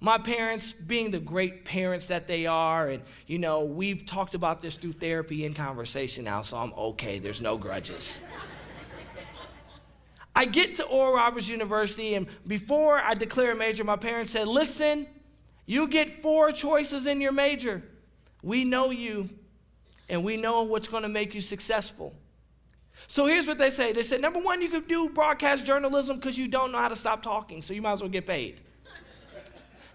my 0.00 0.18
parents, 0.18 0.72
being 0.72 1.10
the 1.10 1.18
great 1.18 1.64
parents 1.64 2.06
that 2.06 2.28
they 2.28 2.46
are, 2.46 2.88
and 2.88 3.02
you 3.26 3.38
know, 3.38 3.64
we've 3.64 4.06
talked 4.06 4.34
about 4.34 4.60
this 4.60 4.76
through 4.76 4.92
therapy 4.92 5.44
and 5.44 5.56
conversation 5.56 6.24
now, 6.24 6.42
so 6.42 6.56
I'm 6.56 6.72
okay. 6.72 7.18
There's 7.18 7.40
no 7.40 7.56
grudges. 7.56 8.22
I 10.36 10.44
get 10.44 10.76
to 10.76 10.84
Oral 10.84 11.16
Roberts 11.16 11.48
University, 11.48 12.14
and 12.14 12.28
before 12.46 12.98
I 12.98 13.14
declare 13.14 13.52
a 13.52 13.56
major, 13.56 13.82
my 13.82 13.96
parents 13.96 14.30
said, 14.30 14.46
Listen, 14.46 15.08
you 15.66 15.88
get 15.88 16.22
four 16.22 16.52
choices 16.52 17.06
in 17.06 17.20
your 17.20 17.32
major. 17.32 17.82
We 18.42 18.64
know 18.64 18.90
you, 18.90 19.28
and 20.08 20.22
we 20.22 20.36
know 20.36 20.62
what's 20.62 20.86
going 20.86 21.02
to 21.02 21.08
make 21.08 21.34
you 21.34 21.40
successful. 21.40 22.14
So 23.06 23.26
here's 23.26 23.46
what 23.46 23.58
they 23.58 23.70
say. 23.70 23.92
They 23.92 24.02
said, 24.02 24.20
number 24.20 24.38
one, 24.38 24.60
you 24.60 24.68
could 24.68 24.88
do 24.88 25.08
broadcast 25.08 25.64
journalism 25.64 26.16
because 26.16 26.36
you 26.36 26.48
don't 26.48 26.72
know 26.72 26.78
how 26.78 26.88
to 26.88 26.96
stop 26.96 27.22
talking, 27.22 27.62
so 27.62 27.72
you 27.72 27.80
might 27.80 27.92
as 27.92 28.00
well 28.00 28.10
get 28.10 28.26
paid. 28.26 28.60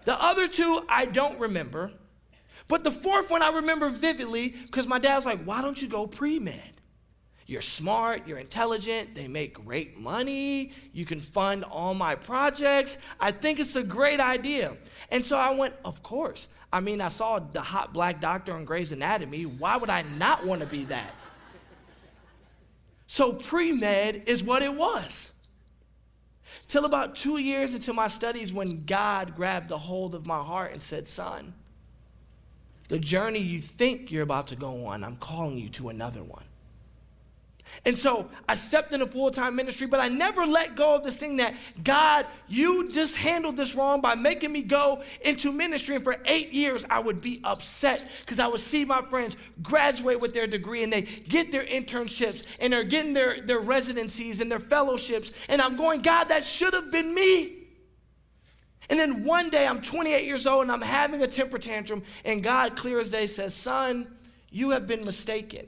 The 0.04 0.20
other 0.20 0.48
two, 0.48 0.84
I 0.88 1.06
don't 1.06 1.38
remember. 1.38 1.92
But 2.68 2.82
the 2.82 2.90
fourth 2.90 3.30
one 3.30 3.42
I 3.42 3.50
remember 3.50 3.90
vividly 3.90 4.48
because 4.48 4.86
my 4.86 4.98
dad 4.98 5.16
was 5.16 5.26
like, 5.26 5.42
why 5.44 5.62
don't 5.62 5.80
you 5.80 5.88
go 5.88 6.06
pre 6.06 6.38
med? 6.38 6.74
You're 7.46 7.62
smart, 7.62 8.26
you're 8.26 8.38
intelligent, 8.38 9.14
they 9.14 9.28
make 9.28 9.52
great 9.52 9.98
money, 9.98 10.72
you 10.94 11.04
can 11.04 11.20
fund 11.20 11.62
all 11.64 11.92
my 11.92 12.14
projects. 12.14 12.96
I 13.20 13.32
think 13.32 13.60
it's 13.60 13.76
a 13.76 13.82
great 13.82 14.18
idea. 14.18 14.76
And 15.10 15.24
so 15.24 15.36
I 15.36 15.50
went, 15.54 15.74
of 15.84 16.02
course. 16.02 16.48
I 16.72 16.80
mean, 16.80 17.02
I 17.02 17.08
saw 17.08 17.38
the 17.38 17.60
hot 17.60 17.92
black 17.92 18.20
doctor 18.20 18.54
on 18.54 18.64
Grey's 18.64 18.92
Anatomy. 18.92 19.44
Why 19.44 19.76
would 19.76 19.90
I 19.90 20.02
not 20.16 20.46
want 20.46 20.62
to 20.62 20.66
be 20.66 20.86
that? 20.86 21.22
So 23.06 23.32
pre 23.32 23.72
med 23.72 24.22
is 24.26 24.42
what 24.42 24.62
it 24.62 24.74
was. 24.74 25.32
Till 26.66 26.84
about 26.84 27.14
two 27.16 27.38
years 27.38 27.74
into 27.74 27.92
my 27.92 28.08
studies, 28.08 28.52
when 28.52 28.84
God 28.84 29.36
grabbed 29.36 29.70
a 29.70 29.78
hold 29.78 30.14
of 30.14 30.26
my 30.26 30.42
heart 30.42 30.72
and 30.72 30.82
said, 30.82 31.06
Son, 31.06 31.52
the 32.88 32.98
journey 32.98 33.38
you 33.38 33.60
think 33.60 34.10
you're 34.10 34.22
about 34.22 34.48
to 34.48 34.56
go 34.56 34.86
on, 34.86 35.04
I'm 35.04 35.16
calling 35.16 35.58
you 35.58 35.68
to 35.70 35.88
another 35.88 36.22
one. 36.22 36.44
And 37.84 37.98
so 37.98 38.30
I 38.48 38.54
stepped 38.54 38.92
into 38.92 39.06
full 39.06 39.30
time 39.30 39.56
ministry, 39.56 39.86
but 39.86 40.00
I 40.00 40.08
never 40.08 40.46
let 40.46 40.76
go 40.76 40.94
of 40.94 41.04
this 41.04 41.16
thing 41.16 41.36
that 41.36 41.54
God, 41.82 42.26
you 42.48 42.90
just 42.90 43.16
handled 43.16 43.56
this 43.56 43.74
wrong 43.74 44.00
by 44.00 44.14
making 44.14 44.52
me 44.52 44.62
go 44.62 45.02
into 45.22 45.52
ministry. 45.52 45.96
And 45.96 46.04
for 46.04 46.16
eight 46.24 46.52
years, 46.52 46.84
I 46.88 47.00
would 47.00 47.20
be 47.20 47.40
upset 47.44 48.08
because 48.20 48.38
I 48.38 48.46
would 48.46 48.60
see 48.60 48.84
my 48.84 49.02
friends 49.02 49.36
graduate 49.62 50.20
with 50.20 50.32
their 50.32 50.46
degree 50.46 50.82
and 50.82 50.92
they 50.92 51.02
get 51.02 51.50
their 51.50 51.64
internships 51.64 52.44
and 52.60 52.72
they're 52.72 52.84
getting 52.84 53.12
their, 53.12 53.40
their 53.42 53.60
residencies 53.60 54.40
and 54.40 54.50
their 54.50 54.60
fellowships. 54.60 55.32
And 55.48 55.60
I'm 55.60 55.76
going, 55.76 56.02
God, 56.02 56.24
that 56.24 56.44
should 56.44 56.74
have 56.74 56.90
been 56.90 57.14
me. 57.14 57.64
And 58.90 58.98
then 58.98 59.24
one 59.24 59.50
day 59.50 59.66
I'm 59.66 59.80
28 59.80 60.26
years 60.26 60.46
old 60.46 60.62
and 60.62 60.72
I'm 60.72 60.82
having 60.82 61.22
a 61.22 61.26
temper 61.26 61.58
tantrum, 61.58 62.02
and 62.24 62.42
God, 62.42 62.76
clear 62.76 63.00
as 63.00 63.10
day, 63.10 63.26
says, 63.26 63.54
Son, 63.54 64.06
you 64.50 64.70
have 64.70 64.86
been 64.86 65.04
mistaken. 65.04 65.66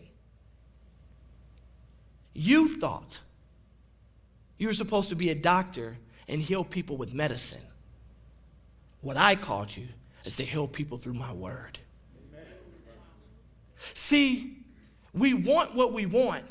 You 2.38 2.68
thought 2.76 3.20
you 4.58 4.66
were 4.66 4.74
supposed 4.74 5.08
to 5.08 5.16
be 5.16 5.30
a 5.30 5.34
doctor 5.34 5.96
and 6.28 6.40
heal 6.40 6.64
people 6.64 6.98
with 6.98 7.14
medicine. 7.14 7.62
What 9.00 9.16
I 9.16 9.36
called 9.36 9.74
you 9.74 9.86
is 10.24 10.36
to 10.36 10.44
heal 10.44 10.68
people 10.68 10.98
through 10.98 11.14
my 11.14 11.32
word. 11.32 11.78
See, 13.94 14.58
we 15.14 15.32
want 15.32 15.74
what 15.74 15.94
we 15.94 16.04
want, 16.04 16.44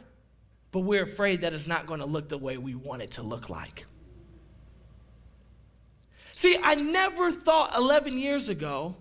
but 0.71 0.79
we're 0.79 1.03
afraid 1.03 1.41
that 1.41 1.53
it's 1.53 1.67
not 1.67 1.85
going 1.85 1.99
to 1.99 2.05
look 2.07 2.29
the 2.29 2.37
way 2.37 2.57
we 2.57 2.73
want 2.73 3.03
it 3.03 3.11
to 3.11 3.21
look 3.21 3.49
like. 3.49 3.85
See, 6.33 6.57
I 6.61 6.75
never 6.75 7.31
thought 7.31 7.75
11 7.75 8.17
years 8.17 8.49
ago 8.49 8.95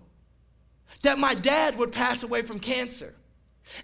that 1.00 1.18
my 1.18 1.34
dad 1.34 1.78
would 1.78 1.92
pass 1.92 2.22
away 2.22 2.42
from 2.42 2.60
cancer. 2.60 3.14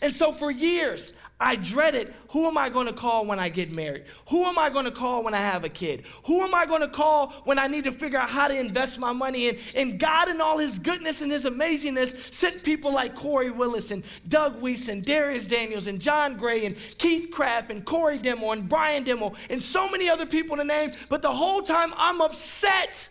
And 0.00 0.12
so 0.12 0.32
for 0.32 0.50
years, 0.50 1.12
I 1.42 1.56
dreaded 1.56 2.14
who 2.32 2.46
am 2.46 2.58
I 2.58 2.68
going 2.68 2.87
to 2.87 2.92
call 2.92 3.25
when 3.25 3.38
I 3.38 3.49
get 3.49 3.72
married? 3.72 4.04
Who 4.28 4.44
am 4.44 4.58
I 4.58 4.68
going 4.68 4.84
to 4.84 4.90
call 4.90 5.25
when 5.25 5.32
I 5.32 5.38
have 5.38 5.64
a 5.64 5.70
kid? 5.70 6.04
Who 6.26 6.42
am 6.42 6.54
I 6.54 6.66
going 6.66 6.82
to 6.82 6.88
call 6.88 7.30
when 7.44 7.58
I 7.58 7.66
need 7.66 7.84
to 7.84 7.92
figure 7.92 8.18
out 8.18 8.28
how 8.28 8.46
to 8.49 8.56
invest 8.56 8.99
my 8.99 9.12
money 9.12 9.49
in? 9.49 9.58
And 9.75 9.99
God, 9.99 10.28
in 10.28 10.40
all 10.42 10.58
His 10.58 10.78
goodness 10.78 11.22
and 11.22 11.32
His 11.32 11.46
amazingness, 11.46 12.32
sent 12.32 12.62
people 12.62 12.92
like 12.92 13.14
Corey 13.14 13.50
Willis 13.50 13.90
and 13.90 14.04
Doug 14.28 14.60
Weiss 14.60 14.88
and 14.88 15.04
Dharius 15.04 15.49
Daniels 15.49 15.87
and 15.87 15.99
John 15.99 16.37
Gray 16.37 16.66
and 16.66 16.76
Keith 16.99 17.30
Craft 17.30 17.70
and 17.70 17.87
Corey 17.87 18.18
Demo 18.18 18.50
and 18.50 18.68
Brian 18.68 19.02
Demo 19.02 19.32
and 19.49 19.62
so 19.62 19.88
many 19.88 20.10
other 20.10 20.26
people 20.26 20.58
to 20.58 20.64
name. 20.64 20.92
But 21.08 21.22
the 21.22 21.32
whole 21.32 21.62
time 21.62 21.94
I'm 21.96 22.20
upset 22.20 23.08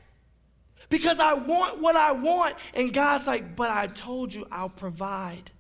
because 0.89 1.19
I 1.19 1.33
want 1.33 1.79
what 1.81 1.95
I 1.95 2.11
want. 2.11 2.55
And 2.75 2.93
God's 2.93 3.25
like, 3.25 3.55
but 3.55 3.71
I 3.71 3.87
told 3.87 4.33
you 4.33 4.47
I'll 4.51 4.69
provide. 4.69 5.51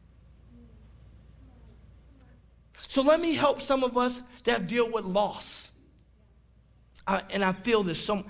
So 2.89 3.03
let 3.03 3.21
me 3.21 3.35
help 3.35 3.61
some 3.61 3.83
of 3.83 3.99
us 3.99 4.19
that 4.45 4.65
deal 4.65 4.89
with 4.89 5.05
loss. 5.05 5.67
Uh, 7.05 7.21
and 7.29 7.43
I 7.43 7.51
feel 7.51 7.83
this 7.83 8.03
some 8.03 8.25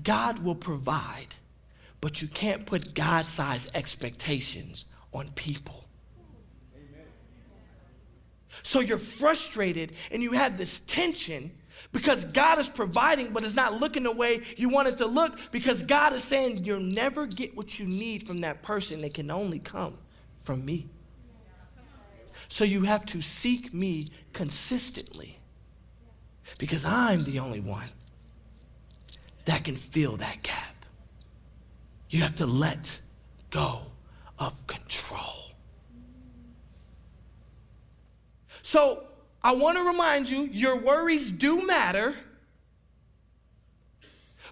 God 0.00 0.38
will 0.38 0.54
provide, 0.54 1.34
but 2.00 2.22
you 2.22 2.28
can't 2.28 2.64
put 2.64 2.94
God 2.94 3.26
sized 3.26 3.68
expectations 3.74 4.86
on 5.12 5.32
people. 5.32 5.88
So 8.62 8.78
you're 8.78 8.96
frustrated 8.96 9.94
and 10.12 10.22
you 10.22 10.32
have 10.32 10.56
this 10.56 10.78
tension 10.78 11.50
because 11.90 12.24
God 12.24 12.60
is 12.60 12.68
providing, 12.68 13.32
but 13.32 13.42
it's 13.42 13.56
not 13.56 13.80
looking 13.80 14.04
the 14.04 14.12
way 14.12 14.42
you 14.56 14.68
want 14.68 14.86
it 14.86 14.98
to 14.98 15.06
look 15.06 15.36
because 15.50 15.82
God 15.82 16.12
is 16.12 16.22
saying 16.22 16.62
you'll 16.62 16.78
never 16.78 17.26
get 17.26 17.56
what 17.56 17.80
you 17.80 17.86
need 17.86 18.24
from 18.24 18.42
that 18.42 18.62
person. 18.62 19.02
It 19.02 19.14
can 19.14 19.32
only 19.32 19.58
come 19.58 19.98
from 20.44 20.64
me. 20.64 20.86
So 22.52 22.64
you 22.64 22.82
have 22.82 23.06
to 23.06 23.22
seek 23.22 23.72
me 23.72 24.08
consistently 24.34 25.38
because 26.58 26.84
I'm 26.84 27.24
the 27.24 27.38
only 27.38 27.60
one 27.60 27.88
that 29.46 29.64
can 29.64 29.74
fill 29.74 30.18
that 30.18 30.42
gap. 30.42 30.84
You 32.10 32.20
have 32.20 32.34
to 32.34 32.46
let 32.46 33.00
go 33.48 33.80
of 34.38 34.66
control. 34.66 35.54
So 38.60 39.04
I 39.42 39.54
want 39.54 39.78
to 39.78 39.84
remind 39.84 40.28
you 40.28 40.42
your 40.42 40.76
worries 40.76 41.30
do 41.30 41.66
matter. 41.66 42.14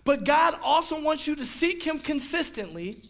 But 0.04 0.24
God 0.24 0.54
also 0.62 0.98
wants 0.98 1.26
you 1.26 1.36
to 1.36 1.44
seek 1.44 1.82
Him 1.82 1.98
consistently, 1.98 3.02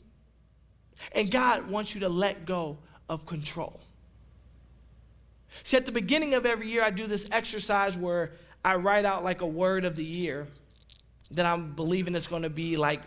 and 1.13 1.31
God 1.31 1.71
wants 1.71 1.95
you 1.95 2.01
to 2.01 2.09
let 2.09 2.45
go 2.45 2.79
of 3.09 3.25
control. 3.25 3.81
See, 5.63 5.77
at 5.77 5.87
the 5.87 5.93
beginning 5.93 6.35
of 6.35 6.47
every 6.47 6.69
year, 6.69 6.83
I 6.83 6.91
do 6.91 7.07
this 7.07 7.27
exercise 7.31 7.97
where 7.97 8.33
I 8.65 8.77
write 8.77 9.05
out 9.05 9.25
like 9.25 9.41
a 9.41 9.47
word 9.47 9.85
of 9.85 9.97
the 9.97 10.05
year 10.05 10.49
that 11.33 11.47
I'm 11.47 11.73
believing 11.75 12.15
is 12.15 12.27
going 12.27 12.43
to 12.43 12.51
be 12.51 12.77
like, 12.77 13.01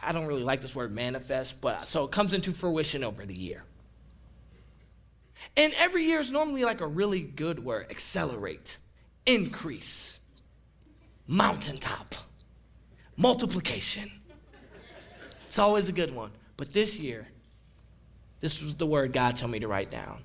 I 0.00 0.12
don't 0.12 0.26
really 0.26 0.44
like 0.44 0.60
this 0.60 0.74
word 0.74 0.92
manifest, 0.92 1.60
but 1.60 1.86
so 1.86 2.04
it 2.04 2.12
comes 2.12 2.32
into 2.32 2.52
fruition 2.52 3.02
over 3.02 3.26
the 3.26 3.34
year. 3.34 3.64
And 5.56 5.72
every 5.76 6.04
year 6.04 6.20
is 6.20 6.30
normally 6.30 6.64
like 6.64 6.80
a 6.80 6.86
really 6.86 7.20
good 7.20 7.64
word 7.64 7.86
accelerate, 7.90 8.78
increase, 9.26 10.18
mountaintop, 11.26 12.14
multiplication. 13.16 14.10
It's 15.46 15.58
always 15.58 15.88
a 15.88 15.92
good 15.92 16.14
one. 16.14 16.30
But 16.56 16.72
this 16.72 16.98
year, 16.98 17.26
this 18.40 18.62
was 18.62 18.76
the 18.76 18.86
word 18.86 19.12
God 19.12 19.36
told 19.36 19.50
me 19.50 19.60
to 19.60 19.68
write 19.68 19.90
down 19.90 20.22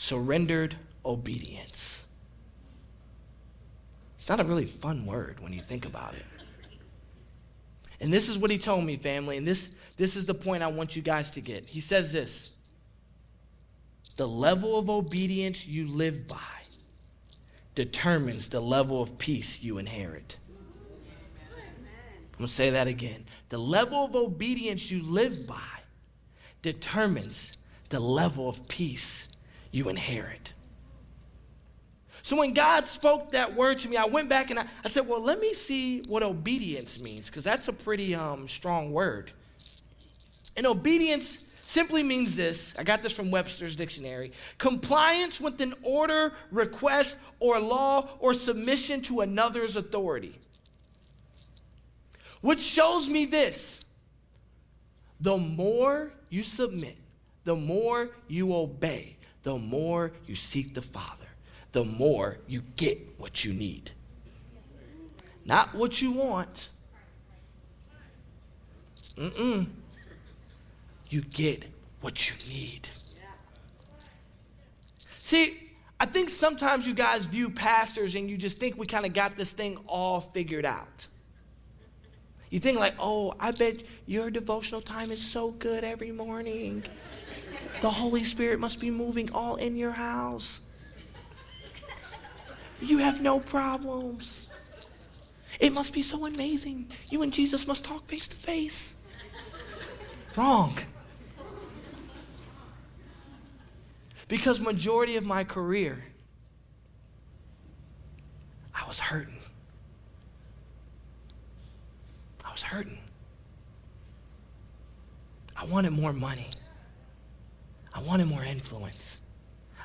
surrendered 0.00 0.74
obedience. 1.04 2.06
It's 4.16 4.30
not 4.30 4.40
a 4.40 4.44
really 4.44 4.64
fun 4.64 5.04
word 5.04 5.40
when 5.40 5.52
you 5.52 5.60
think 5.60 5.84
about 5.84 6.14
it. 6.14 6.24
And 8.00 8.10
this 8.10 8.30
is 8.30 8.38
what 8.38 8.50
he 8.50 8.56
told 8.56 8.82
me, 8.82 8.96
family, 8.96 9.36
and 9.36 9.46
this, 9.46 9.68
this 9.98 10.16
is 10.16 10.24
the 10.24 10.32
point 10.32 10.62
I 10.62 10.68
want 10.68 10.96
you 10.96 11.02
guys 11.02 11.32
to 11.32 11.42
get. 11.42 11.68
He 11.68 11.80
says 11.80 12.12
this 12.12 12.50
The 14.16 14.26
level 14.26 14.78
of 14.78 14.88
obedience 14.88 15.66
you 15.66 15.86
live 15.86 16.26
by 16.26 16.38
determines 17.74 18.48
the 18.48 18.60
level 18.60 19.02
of 19.02 19.18
peace 19.18 19.62
you 19.62 19.76
inherit. 19.76 20.38
I'm 21.58 22.38
going 22.38 22.48
to 22.48 22.54
say 22.54 22.70
that 22.70 22.88
again. 22.88 23.26
The 23.50 23.58
level 23.58 24.06
of 24.06 24.16
obedience 24.16 24.90
you 24.90 25.02
live 25.02 25.46
by 25.46 25.80
determines 26.62 27.58
the 27.90 28.00
level 28.00 28.48
of 28.48 28.66
peace 28.66 29.26
you 29.70 29.88
inherit. 29.88 30.52
So 32.22 32.36
when 32.36 32.52
God 32.52 32.84
spoke 32.84 33.32
that 33.32 33.54
word 33.54 33.78
to 33.80 33.88
me, 33.88 33.96
I 33.96 34.04
went 34.04 34.28
back 34.28 34.50
and 34.50 34.58
I, 34.58 34.66
I 34.84 34.88
said, 34.88 35.08
well, 35.08 35.22
let 35.22 35.40
me 35.40 35.54
see 35.54 36.02
what 36.02 36.22
obedience 36.22 37.00
means, 37.00 37.26
because 37.26 37.44
that's 37.44 37.68
a 37.68 37.72
pretty 37.72 38.14
um, 38.14 38.46
strong 38.46 38.92
word. 38.92 39.32
And 40.56 40.66
obedience 40.66 41.38
simply 41.64 42.02
means 42.02 42.36
this 42.36 42.74
I 42.78 42.82
got 42.82 43.00
this 43.00 43.12
from 43.12 43.30
Webster's 43.30 43.76
dictionary 43.76 44.32
compliance 44.58 45.40
with 45.40 45.60
an 45.60 45.72
order, 45.82 46.32
request, 46.50 47.16
or 47.38 47.58
law, 47.60 48.08
or 48.18 48.34
submission 48.34 49.00
to 49.02 49.20
another's 49.20 49.76
authority. 49.76 50.38
Which 52.40 52.60
shows 52.60 53.08
me 53.08 53.24
this 53.24 53.80
the 55.20 55.36
more 55.36 56.12
you 56.28 56.42
submit, 56.42 56.96
the 57.44 57.56
more 57.56 58.10
you 58.28 58.54
obey, 58.54 59.16
the 59.42 59.56
more 59.56 60.12
you 60.26 60.34
seek 60.34 60.74
the 60.74 60.82
Father, 60.82 61.26
the 61.72 61.84
more 61.84 62.38
you 62.46 62.62
get 62.76 62.98
what 63.18 63.44
you 63.44 63.52
need. 63.52 63.90
Not 65.44 65.74
what 65.74 66.00
you 66.02 66.12
want. 66.12 66.68
Mm-mm. 69.16 69.66
You 71.08 71.22
get 71.22 71.64
what 72.00 72.28
you 72.28 72.36
need. 72.48 72.88
See, 75.22 75.70
I 75.98 76.06
think 76.06 76.30
sometimes 76.30 76.86
you 76.86 76.94
guys 76.94 77.24
view 77.26 77.50
pastors 77.50 78.14
and 78.14 78.30
you 78.30 78.36
just 78.36 78.58
think 78.58 78.78
we 78.78 78.86
kind 78.86 79.04
of 79.04 79.12
got 79.12 79.36
this 79.36 79.52
thing 79.52 79.76
all 79.86 80.20
figured 80.20 80.64
out. 80.64 81.06
You 82.50 82.58
think 82.58 82.78
like, 82.78 82.94
oh, 82.98 83.34
I 83.38 83.52
bet 83.52 83.84
your 84.06 84.30
devotional 84.30 84.80
time 84.80 85.10
is 85.12 85.22
so 85.22 85.52
good 85.52 85.84
every 85.84 86.10
morning. 86.10 86.84
The 87.80 87.90
Holy 87.90 88.24
Spirit 88.24 88.58
must 88.58 88.80
be 88.80 88.90
moving 88.90 89.32
all 89.32 89.56
in 89.56 89.76
your 89.76 89.92
house. 89.92 90.60
You 92.80 92.98
have 92.98 93.20
no 93.22 93.38
problems. 93.38 94.48
It 95.60 95.72
must 95.72 95.92
be 95.92 96.02
so 96.02 96.26
amazing. 96.26 96.90
You 97.08 97.22
and 97.22 97.32
Jesus 97.32 97.66
must 97.66 97.84
talk 97.84 98.06
face 98.08 98.26
to 98.28 98.36
face. 98.36 98.96
Wrong. 100.36 100.76
Because 104.26 104.60
majority 104.60 105.16
of 105.16 105.24
my 105.24 105.44
career 105.44 106.04
I 108.74 108.86
was 108.86 108.98
hurting. 108.98 109.39
I 112.50 112.52
was 112.52 112.62
hurting. 112.62 112.98
I 115.56 115.64
wanted 115.66 115.92
more 115.92 116.12
money. 116.12 116.48
I 117.94 118.02
wanted 118.02 118.26
more 118.26 118.42
influence. 118.42 119.18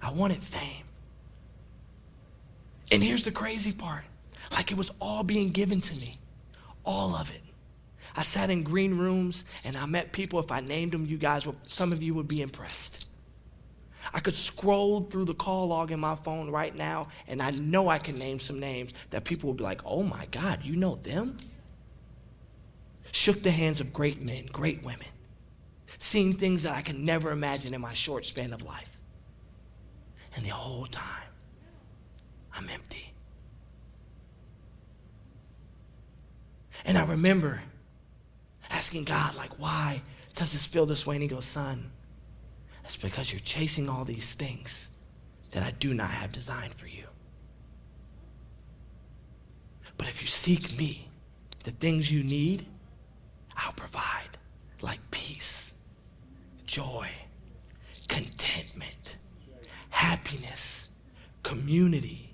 I 0.02 0.12
wanted 0.12 0.42
fame. 0.42 0.84
And 2.92 3.04
here's 3.04 3.24
the 3.24 3.32
crazy 3.32 3.72
part 3.72 4.04
like 4.52 4.72
it 4.72 4.78
was 4.78 4.92
all 5.00 5.24
being 5.24 5.52
given 5.52 5.80
to 5.80 5.96
me, 5.98 6.18
all 6.84 7.16
of 7.16 7.34
it. 7.36 7.42
I 8.16 8.24
sat 8.24 8.50
in 8.50 8.64
green 8.64 8.98
rooms 8.98 9.44
and 9.64 9.78
I 9.78 9.86
met 9.86 10.12
people. 10.12 10.40
If 10.40 10.52
I 10.52 10.60
named 10.60 10.92
them, 10.92 11.06
you 11.06 11.18
guys, 11.18 11.46
would, 11.46 11.58
some 11.68 11.94
of 11.94 12.02
you 12.02 12.16
would 12.16 12.28
be 12.28 12.42
impressed. 12.42 13.06
I 14.12 14.20
could 14.22 14.36
scroll 14.36 15.02
through 15.02 15.26
the 15.26 15.36
call 15.36 15.68
log 15.68 15.92
in 15.92 16.00
my 16.00 16.16
phone 16.16 16.50
right 16.50 16.76
now, 16.76 17.10
and 17.28 17.44
I 17.44 17.52
know 17.52 17.90
I 17.90 18.00
can 18.00 18.18
name 18.18 18.40
some 18.40 18.60
names 18.60 18.94
that 19.12 19.24
people 19.24 19.50
would 19.50 19.58
be 19.58 19.64
like, 19.64 19.82
oh 19.86 20.02
my 20.02 20.26
God, 20.32 20.64
you 20.64 20.76
know 20.76 20.96
them? 20.96 21.38
Shook 23.12 23.44
the 23.44 23.52
hands 23.52 23.80
of 23.80 23.94
great 23.94 24.22
men, 24.22 24.48
great 24.52 24.84
women 24.84 25.08
seeing 25.98 26.34
things 26.34 26.64
that 26.64 26.74
I 26.74 26.82
can 26.82 27.06
never 27.06 27.32
imagine 27.32 27.74
in 27.74 27.82
my 27.82 27.94
short 27.94 28.26
span 28.26 28.54
of 28.54 28.64
life. 28.64 28.98
And 30.36 30.46
the 30.46 30.50
whole 30.50 30.86
time, 30.86 31.30
I'm 32.54 32.70
empty. 32.70 33.14
And 36.84 36.98
I 36.98 37.06
remember 37.06 37.62
asking 38.70 39.06
God, 39.06 39.36
like, 39.36 39.58
why 39.60 40.02
does 40.36 40.52
this 40.52 40.66
feel 40.66 40.86
this 40.86 41.06
way? 41.06 41.16
And 41.16 41.24
he 41.24 41.30
goes, 41.30 41.46
son, 41.46 41.92
that's 42.84 42.98
because 42.98 43.32
you're 43.32 43.42
chasing 43.42 43.90
all 43.90 44.06
these 44.06 44.34
things 44.34 44.92
that 45.52 45.64
I 45.64 45.72
do 45.72 45.94
not 45.94 46.10
have 46.10 46.32
designed 46.32 46.74
for 46.74 46.88
you. 46.88 47.06
But 49.98 50.08
if 50.08 50.22
you 50.22 50.28
seek 50.28 50.78
me, 50.78 51.08
the 51.64 51.72
things 51.72 52.12
you 52.12 52.24
need, 52.24 52.66
I'll 53.58 53.74
provide, 53.74 54.38
like 54.82 55.00
peace, 55.12 55.74
joy, 56.66 57.08
contentment, 58.08 59.18
happiness, 59.90 60.90
community, 61.44 62.34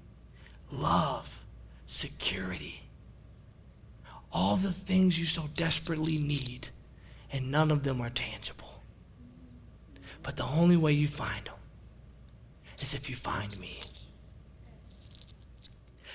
love, 0.71 1.39
security. 1.85 2.81
All 4.31 4.55
the 4.55 4.71
things 4.71 5.19
you 5.19 5.25
so 5.25 5.49
desperately 5.55 6.17
need, 6.17 6.69
and 7.31 7.51
none 7.51 7.69
of 7.69 7.83
them 7.83 8.01
are 8.01 8.09
tangible. 8.09 8.81
But 10.23 10.37
the 10.37 10.45
only 10.45 10.77
way 10.77 10.93
you 10.93 11.07
find 11.07 11.45
them 11.45 11.55
is 12.79 12.93
if 12.93 13.09
you 13.09 13.15
find 13.15 13.59
me. 13.59 13.79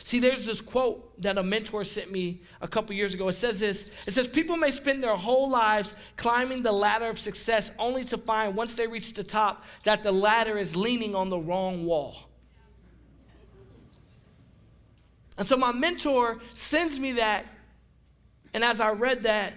See, 0.06 0.20
there's 0.20 0.46
this 0.46 0.60
quote 0.60 1.20
that 1.20 1.36
a 1.36 1.42
mentor 1.42 1.82
sent 1.82 2.12
me 2.12 2.40
a 2.60 2.68
couple 2.68 2.94
years 2.94 3.12
ago. 3.12 3.26
It 3.26 3.32
says 3.32 3.58
this 3.58 3.90
It 4.06 4.12
says, 4.12 4.28
People 4.28 4.56
may 4.56 4.70
spend 4.70 5.02
their 5.02 5.16
whole 5.16 5.50
lives 5.50 5.96
climbing 6.16 6.62
the 6.62 6.70
ladder 6.70 7.06
of 7.06 7.18
success 7.18 7.72
only 7.76 8.04
to 8.04 8.16
find 8.16 8.54
once 8.54 8.74
they 8.76 8.86
reach 8.86 9.14
the 9.14 9.24
top 9.24 9.64
that 9.82 10.04
the 10.04 10.12
ladder 10.12 10.56
is 10.58 10.76
leaning 10.76 11.16
on 11.16 11.28
the 11.28 11.40
wrong 11.40 11.86
wall. 11.86 12.28
And 15.38 15.48
so 15.48 15.56
my 15.56 15.72
mentor 15.72 16.38
sends 16.54 17.00
me 17.00 17.14
that. 17.14 17.44
And 18.54 18.62
as 18.62 18.80
I 18.80 18.92
read 18.92 19.24
that, 19.24 19.54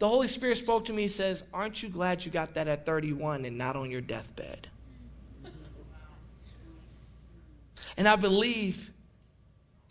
the 0.00 0.06
Holy 0.06 0.28
Spirit 0.28 0.58
spoke 0.58 0.84
to 0.84 0.92
me. 0.92 1.00
He 1.04 1.08
says, 1.08 1.44
Aren't 1.54 1.82
you 1.82 1.88
glad 1.88 2.26
you 2.26 2.30
got 2.30 2.52
that 2.56 2.68
at 2.68 2.84
31 2.84 3.46
and 3.46 3.56
not 3.56 3.74
on 3.74 3.90
your 3.90 4.02
deathbed? 4.02 4.68
And 7.96 8.06
I 8.06 8.16
believe 8.16 8.92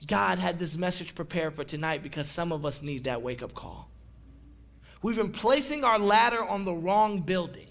God 0.06 0.40
had 0.40 0.60
this 0.60 0.78
message 0.78 1.16
prepared 1.16 1.56
for 1.56 1.64
tonight 1.64 2.04
because 2.04 2.28
some 2.28 2.52
of 2.52 2.66
us 2.66 2.82
need 2.82 3.06
that 3.06 3.22
wake 3.22 3.42
up 3.42 3.54
call. 3.54 3.90
We've 5.02 5.16
been 5.16 5.32
placing 5.32 5.84
our 5.84 6.00
ladder 6.00 6.44
on 6.44 6.66
the 6.66 6.74
wrong 6.74 7.22
building. 7.22 7.70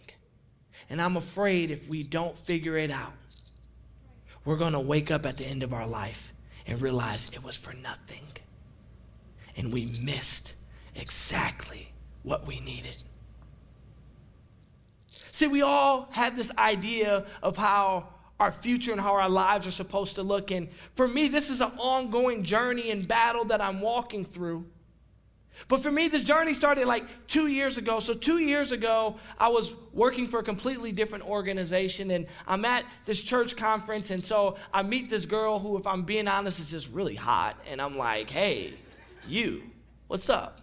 And 0.91 1.01
I'm 1.01 1.17
afraid 1.17 1.71
if 1.71 1.89
we 1.89 2.03
don't 2.03 2.37
figure 2.37 2.77
it 2.77 2.91
out, 2.91 3.13
we're 4.45 4.57
going 4.57 4.73
to 4.73 4.81
wake 4.81 5.11
up 5.11 5.27
at 5.27 5.39
the 5.39 5.47
end 5.47 5.63
of 5.63 5.73
our 5.73 5.87
life 5.87 6.33
and 6.67 6.81
realize 6.81 7.29
it 7.33 7.43
was 7.43 7.57
for 7.57 7.73
nothing. 7.73 8.27
And 9.57 9.73
we 9.73 9.87
missed 10.01 10.55
exactly 10.95 11.93
what 12.23 12.47
we 12.47 12.61
needed. 12.61 12.97
See, 15.33 15.47
we 15.47 15.63
all 15.63 16.09
have 16.13 16.37
this 16.37 16.53
idea 16.57 17.27
of 17.43 17.57
how 17.57 18.14
our 18.45 18.53
future 18.53 18.93
and 18.93 19.01
how 19.01 19.15
our 19.15 19.29
lives 19.29 19.67
are 19.67 19.73
supposed 19.73 20.17
to 20.17 20.23
look. 20.23 20.51
And 20.51 20.69
for 20.95 21.09
me, 21.09 21.29
this 21.29 21.49
is 21.49 21.61
an 21.61 21.73
ongoing 21.79 22.45
journey 22.45 22.91
and 22.91 23.09
battle 23.09 23.47
that 23.47 23.61
I'm 23.61 23.81
walking 23.81 24.25
through. 24.25 24.67
But 25.69 25.81
for 25.81 25.91
me, 25.91 26.09
this 26.09 26.25
journey 26.25 26.53
started 26.53 26.87
like 26.87 27.05
two 27.27 27.47
years 27.47 27.79
ago. 27.79 28.01
So, 28.01 28.13
two 28.13 28.39
years 28.39 28.73
ago, 28.73 29.17
I 29.39 29.49
was 29.49 29.73
working 29.93 30.27
for 30.27 30.41
a 30.41 30.43
completely 30.43 30.91
different 30.93 31.25
organization, 31.25 32.11
and 32.11 32.27
I'm 32.47 32.65
at 32.65 32.85
this 33.05 33.23
church 33.23 33.57
conference. 33.57 34.11
And 34.11 34.25
so 34.25 34.57
I 34.73 34.83
meet 34.83 35.11
this 35.11 35.27
girl 35.27 35.59
who, 35.61 35.79
if 35.79 35.87
I'm 35.87 36.03
being 36.03 36.27
honest, 36.29 36.59
is 36.59 36.71
just 36.71 36.91
really 36.91 37.15
hot. 37.15 37.57
And 37.69 37.81
I'm 37.81 37.97
like, 37.97 38.31
hey, 38.31 38.75
you, 39.29 39.63
what's 40.09 40.29
up? 40.29 40.61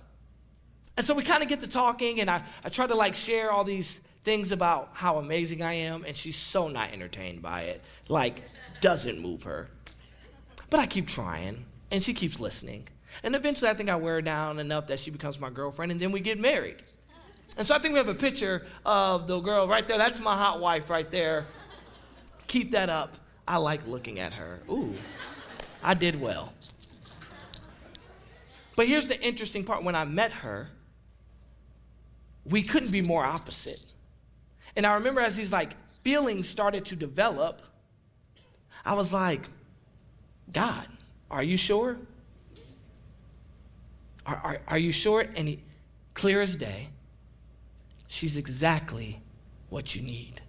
And 0.97 1.05
so 1.05 1.13
we 1.13 1.23
kind 1.23 1.41
of 1.41 1.47
get 1.47 1.61
to 1.61 1.67
talking, 1.67 2.19
and 2.19 2.29
I, 2.29 2.43
I 2.63 2.69
try 2.69 2.85
to 2.85 2.95
like 2.95 3.15
share 3.15 3.49
all 3.49 3.63
these 3.63 4.01
things 4.23 4.51
about 4.51 4.89
how 4.93 5.17
amazing 5.17 5.61
I 5.61 5.73
am, 5.73 6.03
and 6.05 6.15
she's 6.15 6.35
so 6.35 6.67
not 6.67 6.91
entertained 6.91 7.41
by 7.41 7.63
it. 7.63 7.81
Like, 8.07 8.43
doesn't 8.81 9.19
move 9.19 9.43
her. 9.43 9.69
But 10.69 10.79
I 10.79 10.85
keep 10.85 11.07
trying, 11.07 11.65
and 11.89 12.01
she 12.01 12.13
keeps 12.13 12.39
listening. 12.39 12.87
And 13.23 13.35
eventually, 13.35 13.69
I 13.69 13.73
think 13.73 13.89
I 13.89 13.95
wear 13.95 14.15
her 14.15 14.21
down 14.21 14.59
enough 14.59 14.87
that 14.87 14.99
she 14.99 15.11
becomes 15.11 15.39
my 15.39 15.49
girlfriend, 15.49 15.91
and 15.91 15.99
then 15.99 16.11
we 16.11 16.19
get 16.19 16.39
married. 16.39 16.81
And 17.57 17.67
so 17.67 17.75
I 17.75 17.79
think 17.79 17.93
we 17.93 17.97
have 17.97 18.07
a 18.07 18.15
picture 18.15 18.65
of 18.85 19.27
the 19.27 19.39
girl 19.39 19.67
right 19.67 19.85
there. 19.87 19.97
That's 19.97 20.19
my 20.19 20.37
hot 20.37 20.61
wife 20.61 20.89
right 20.89 21.09
there. 21.11 21.45
Keep 22.47 22.71
that 22.71 22.89
up. 22.89 23.15
I 23.47 23.57
like 23.57 23.85
looking 23.87 24.19
at 24.19 24.33
her. 24.33 24.61
Ooh, 24.69 24.95
I 25.83 25.93
did 25.93 26.19
well. 26.19 26.53
But 28.77 28.87
here's 28.87 29.07
the 29.07 29.19
interesting 29.21 29.65
part 29.65 29.83
when 29.83 29.95
I 29.95 30.05
met 30.05 30.31
her, 30.31 30.69
we 32.45 32.63
couldn't 32.63 32.91
be 32.91 33.01
more 33.01 33.25
opposite. 33.25 33.81
And 34.75 34.85
I 34.85 34.93
remember 34.95 35.21
as 35.21 35.35
these 35.35 35.51
like 35.51 35.73
feelings 36.03 36.47
started 36.47 36.85
to 36.85 36.95
develop, 36.95 37.61
I 38.85 38.93
was 38.93 39.13
like, 39.13 39.47
God, 40.51 40.85
are 41.29 41.43
you 41.43 41.57
sure? 41.57 41.97
Are, 44.25 44.41
are, 44.43 44.61
are 44.67 44.77
you 44.77 44.91
sure? 44.91 45.25
And 45.35 45.47
he, 45.47 45.63
clear 46.13 46.41
as 46.41 46.55
day, 46.55 46.89
she's 48.07 48.37
exactly 48.37 49.21
what 49.69 49.95
you 49.95 50.01
need. 50.01 50.41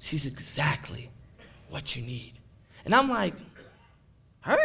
She's 0.00 0.26
exactly 0.26 1.10
what 1.68 1.96
you 1.96 2.02
need. 2.02 2.34
And 2.84 2.94
I'm 2.94 3.10
like, 3.10 3.34
her? 4.40 4.58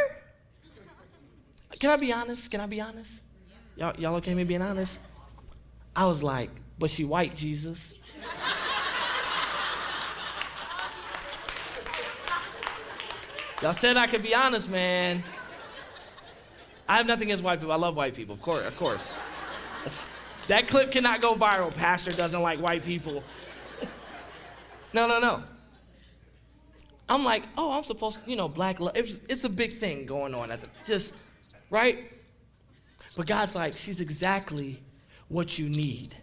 Can 1.80 1.90
I 1.90 1.98
be 1.98 2.14
honest? 2.14 2.50
Can 2.50 2.62
I 2.62 2.66
be 2.68 2.80
honest? 2.80 3.22
Y'all, 3.76 3.96
y'all 4.00 4.16
okay 4.16 4.34
me 4.34 4.44
being 4.44 4.62
honest? 4.62 4.98
I 5.96 6.06
was 6.06 6.24
like, 6.24 6.50
but 6.84 6.92
she 6.92 7.06
white, 7.06 7.34
Jesus. 7.34 7.94
Y'all 13.62 13.72
said 13.72 13.96
I 13.96 14.06
could 14.08 14.22
be 14.22 14.36
honest, 14.36 14.70
man. 14.70 15.24
I 16.86 16.98
have 16.98 17.06
nothing 17.06 17.30
against 17.30 17.42
white 17.42 17.62
people. 17.62 17.72
I 17.72 17.78
love 17.78 17.96
white 17.96 18.14
people, 18.14 18.36
of 18.36 18.42
course. 18.42 18.68
Of 18.68 18.76
course. 18.76 19.16
That 20.50 20.68
clip 20.68 20.92
cannot 20.92 21.22
go 21.22 21.36
viral. 21.36 21.74
Pastor 21.74 22.12
doesn't 22.12 22.42
like 22.42 22.60
white 22.60 22.84
people. 22.84 23.24
no, 24.92 25.08
no, 25.08 25.22
no. 25.22 25.42
I'm 27.08 27.24
like, 27.24 27.46
oh, 27.58 27.72
I'm 27.72 27.86
supposed 27.86 28.22
to, 28.22 28.30
you 28.30 28.36
know, 28.36 28.50
black 28.50 28.82
love. 28.82 28.98
It's, 28.98 29.20
it's 29.30 29.46
a 29.46 29.50
big 29.50 29.72
thing 29.72 30.06
going 30.06 30.36
on 30.36 30.52
at 30.52 30.60
the, 30.60 30.68
just, 30.86 31.14
right? 31.70 32.12
But 33.16 33.28
God's 33.28 33.56
like, 33.56 33.78
she's 33.78 34.02
exactly 34.02 34.82
what 35.30 35.58
you 35.58 35.70
need. 35.70 36.18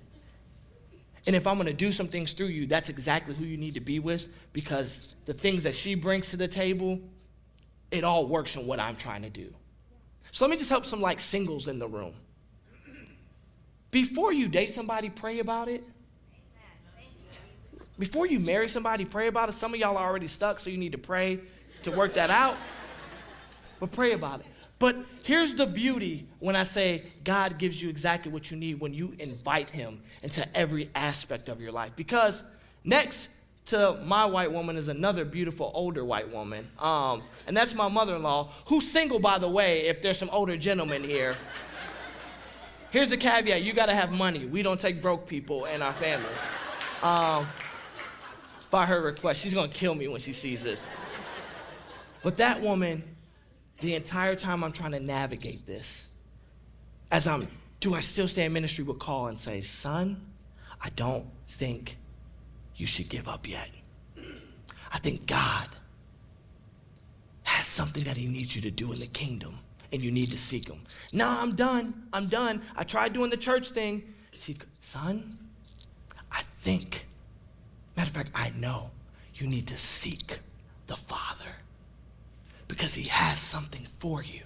And 1.26 1.36
if 1.36 1.46
I'm 1.46 1.56
going 1.56 1.66
to 1.66 1.72
do 1.72 1.92
some 1.92 2.08
things 2.08 2.32
through 2.32 2.46
you, 2.46 2.66
that's 2.66 2.88
exactly 2.88 3.34
who 3.34 3.44
you 3.44 3.56
need 3.56 3.74
to 3.74 3.80
be 3.80 3.98
with 3.98 4.28
because 4.52 5.14
the 5.26 5.34
things 5.34 5.64
that 5.64 5.74
she 5.74 5.94
brings 5.94 6.30
to 6.30 6.36
the 6.36 6.48
table, 6.48 6.98
it 7.90 8.04
all 8.04 8.26
works 8.26 8.56
in 8.56 8.66
what 8.66 8.80
I'm 8.80 8.96
trying 8.96 9.22
to 9.22 9.30
do. 9.30 9.52
So 10.32 10.44
let 10.44 10.50
me 10.50 10.56
just 10.56 10.70
help 10.70 10.86
some 10.86 11.00
like 11.00 11.20
singles 11.20 11.68
in 11.68 11.78
the 11.78 11.88
room. 11.88 12.14
Before 13.90 14.32
you 14.32 14.48
date 14.48 14.72
somebody, 14.72 15.10
pray 15.10 15.40
about 15.40 15.68
it. 15.68 15.84
Before 17.98 18.24
you 18.24 18.40
marry 18.40 18.68
somebody, 18.68 19.04
pray 19.04 19.26
about 19.26 19.50
it. 19.50 19.52
Some 19.52 19.74
of 19.74 19.80
y'all 19.80 19.98
are 19.98 20.08
already 20.08 20.28
stuck, 20.28 20.58
so 20.58 20.70
you 20.70 20.78
need 20.78 20.92
to 20.92 20.98
pray 20.98 21.40
to 21.82 21.90
work 21.90 22.14
that 22.14 22.30
out. 22.30 22.56
But 23.78 23.92
pray 23.92 24.12
about 24.12 24.40
it. 24.40 24.46
But 24.80 24.96
here's 25.22 25.54
the 25.54 25.66
beauty 25.66 26.26
when 26.38 26.56
I 26.56 26.64
say 26.64 27.04
God 27.22 27.58
gives 27.58 27.80
you 27.80 27.90
exactly 27.90 28.32
what 28.32 28.50
you 28.50 28.56
need 28.56 28.80
when 28.80 28.94
you 28.94 29.14
invite 29.18 29.70
Him 29.70 30.00
into 30.22 30.56
every 30.56 30.90
aspect 30.94 31.48
of 31.48 31.60
your 31.60 31.70
life. 31.70 31.92
Because 31.94 32.42
next 32.82 33.28
to 33.66 34.00
my 34.04 34.24
white 34.24 34.50
woman 34.50 34.78
is 34.78 34.88
another 34.88 35.26
beautiful 35.26 35.70
older 35.74 36.02
white 36.02 36.32
woman. 36.32 36.66
Um, 36.78 37.22
and 37.46 37.54
that's 37.54 37.74
my 37.74 37.88
mother 37.88 38.16
in 38.16 38.22
law, 38.22 38.52
who's 38.66 38.90
single, 38.90 39.18
by 39.18 39.38
the 39.38 39.50
way, 39.50 39.86
if 39.86 40.00
there's 40.00 40.16
some 40.16 40.30
older 40.30 40.56
gentlemen 40.56 41.04
here. 41.04 41.36
Here's 42.90 43.10
the 43.10 43.18
caveat 43.18 43.62
you 43.62 43.74
got 43.74 43.86
to 43.86 43.94
have 43.94 44.10
money. 44.10 44.46
We 44.46 44.62
don't 44.62 44.80
take 44.80 45.02
broke 45.02 45.28
people 45.28 45.66
in 45.66 45.82
our 45.82 45.92
family. 45.92 46.26
Um, 47.02 47.46
by 48.70 48.86
her 48.86 49.02
request. 49.02 49.42
She's 49.42 49.52
to 49.52 49.68
kill 49.68 49.94
me 49.94 50.08
when 50.08 50.20
she 50.20 50.32
sees 50.32 50.62
this. 50.62 50.88
But 52.22 52.38
that 52.38 52.62
woman 52.62 53.02
the 53.80 53.94
entire 53.94 54.36
time 54.36 54.62
I'm 54.62 54.72
trying 54.72 54.92
to 54.92 55.00
navigate 55.00 55.66
this, 55.66 56.08
as 57.10 57.26
I'm, 57.26 57.48
do 57.80 57.94
I 57.94 58.00
still 58.00 58.28
stay 58.28 58.44
in 58.44 58.52
ministry, 58.52 58.84
would 58.84 58.98
call 58.98 59.26
and 59.26 59.38
say, 59.38 59.60
Son, 59.62 60.20
I 60.80 60.90
don't 60.90 61.26
think 61.48 61.96
you 62.76 62.86
should 62.86 63.08
give 63.08 63.28
up 63.28 63.48
yet. 63.48 63.70
I 64.92 64.98
think 64.98 65.26
God 65.26 65.68
has 67.42 67.66
something 67.66 68.04
that 68.04 68.16
He 68.16 68.26
needs 68.26 68.54
you 68.54 68.62
to 68.62 68.70
do 68.70 68.92
in 68.92 69.00
the 69.00 69.06
kingdom, 69.06 69.58
and 69.92 70.02
you 70.02 70.10
need 70.10 70.30
to 70.30 70.38
seek 70.38 70.68
Him. 70.68 70.80
No, 71.12 71.28
I'm 71.28 71.54
done. 71.54 72.06
I'm 72.12 72.26
done. 72.26 72.62
I 72.76 72.84
tried 72.84 73.12
doing 73.12 73.30
the 73.30 73.36
church 73.36 73.70
thing. 73.70 74.14
She, 74.38 74.56
son, 74.80 75.38
I 76.32 76.42
think, 76.60 77.06
matter 77.96 78.08
of 78.08 78.14
fact, 78.14 78.30
I 78.34 78.52
know 78.58 78.90
you 79.34 79.46
need 79.46 79.66
to 79.68 79.78
seek 79.78 80.38
the 80.86 80.96
Father 80.96 81.50
because 82.70 82.94
he 82.94 83.08
has 83.08 83.38
something 83.38 83.86
for 83.98 84.22
you. 84.22 84.42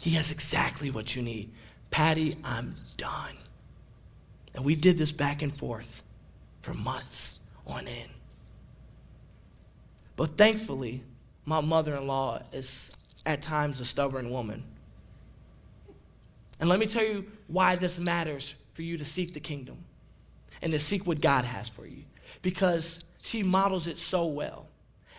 He 0.00 0.10
has 0.12 0.30
exactly 0.30 0.90
what 0.90 1.14
you 1.14 1.22
need. 1.22 1.50
Patty, 1.90 2.36
I'm 2.42 2.74
done. 2.96 3.36
And 4.54 4.64
we 4.64 4.74
did 4.74 4.98
this 4.98 5.12
back 5.12 5.42
and 5.42 5.54
forth 5.54 6.02
for 6.62 6.74
months 6.74 7.38
on 7.66 7.86
end. 7.86 8.10
But 10.16 10.36
thankfully, 10.36 11.02
my 11.44 11.60
mother 11.60 11.94
in 11.96 12.06
law 12.06 12.40
is 12.52 12.92
at 13.26 13.42
times 13.42 13.80
a 13.80 13.84
stubborn 13.84 14.30
woman. 14.30 14.64
And 16.60 16.68
let 16.68 16.78
me 16.78 16.86
tell 16.86 17.04
you 17.04 17.26
why 17.46 17.76
this 17.76 17.98
matters 17.98 18.54
for 18.72 18.82
you 18.82 18.96
to 18.98 19.04
seek 19.04 19.34
the 19.34 19.40
kingdom 19.40 19.78
and 20.62 20.72
to 20.72 20.78
seek 20.78 21.06
what 21.06 21.20
God 21.20 21.44
has 21.44 21.68
for 21.68 21.86
you. 21.86 22.04
Because 22.42 23.00
she 23.22 23.42
models 23.42 23.86
it 23.86 23.98
so 23.98 24.26
well. 24.26 24.66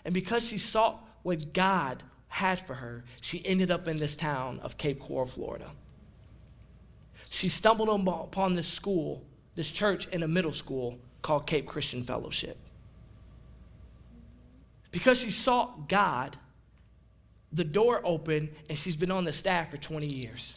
And 0.03 0.13
because 0.13 0.47
she 0.47 0.57
saw 0.57 0.99
what 1.25 1.53
God 1.53 2.03
had 2.27 2.59
for 2.59 2.75
her, 2.75 3.03
she 3.19 3.43
ended 3.43 3.71
up 3.71 3.87
in 3.87 3.97
this 3.97 4.15
town 4.15 4.59
of 4.59 4.77
Cape 4.77 4.99
Coral, 4.99 5.25
Florida. 5.25 5.71
She 7.31 7.49
stumbled 7.49 7.89
upon 7.89 8.53
this 8.53 8.67
school, 8.67 9.23
this 9.55 9.71
church 9.71 10.07
in 10.09 10.21
a 10.21 10.27
middle 10.27 10.53
school 10.53 10.99
called 11.23 11.47
Cape 11.47 11.65
Christian 11.65 12.03
Fellowship. 12.03 12.57
Because 14.91 15.17
she 15.19 15.31
sought 15.31 15.89
God, 15.89 16.37
the 17.51 17.63
door 17.63 18.01
opened 18.03 18.49
and 18.69 18.77
she's 18.77 18.95
been 18.95 19.09
on 19.09 19.23
the 19.23 19.33
staff 19.33 19.71
for 19.71 19.77
20 19.77 20.05
years. 20.05 20.53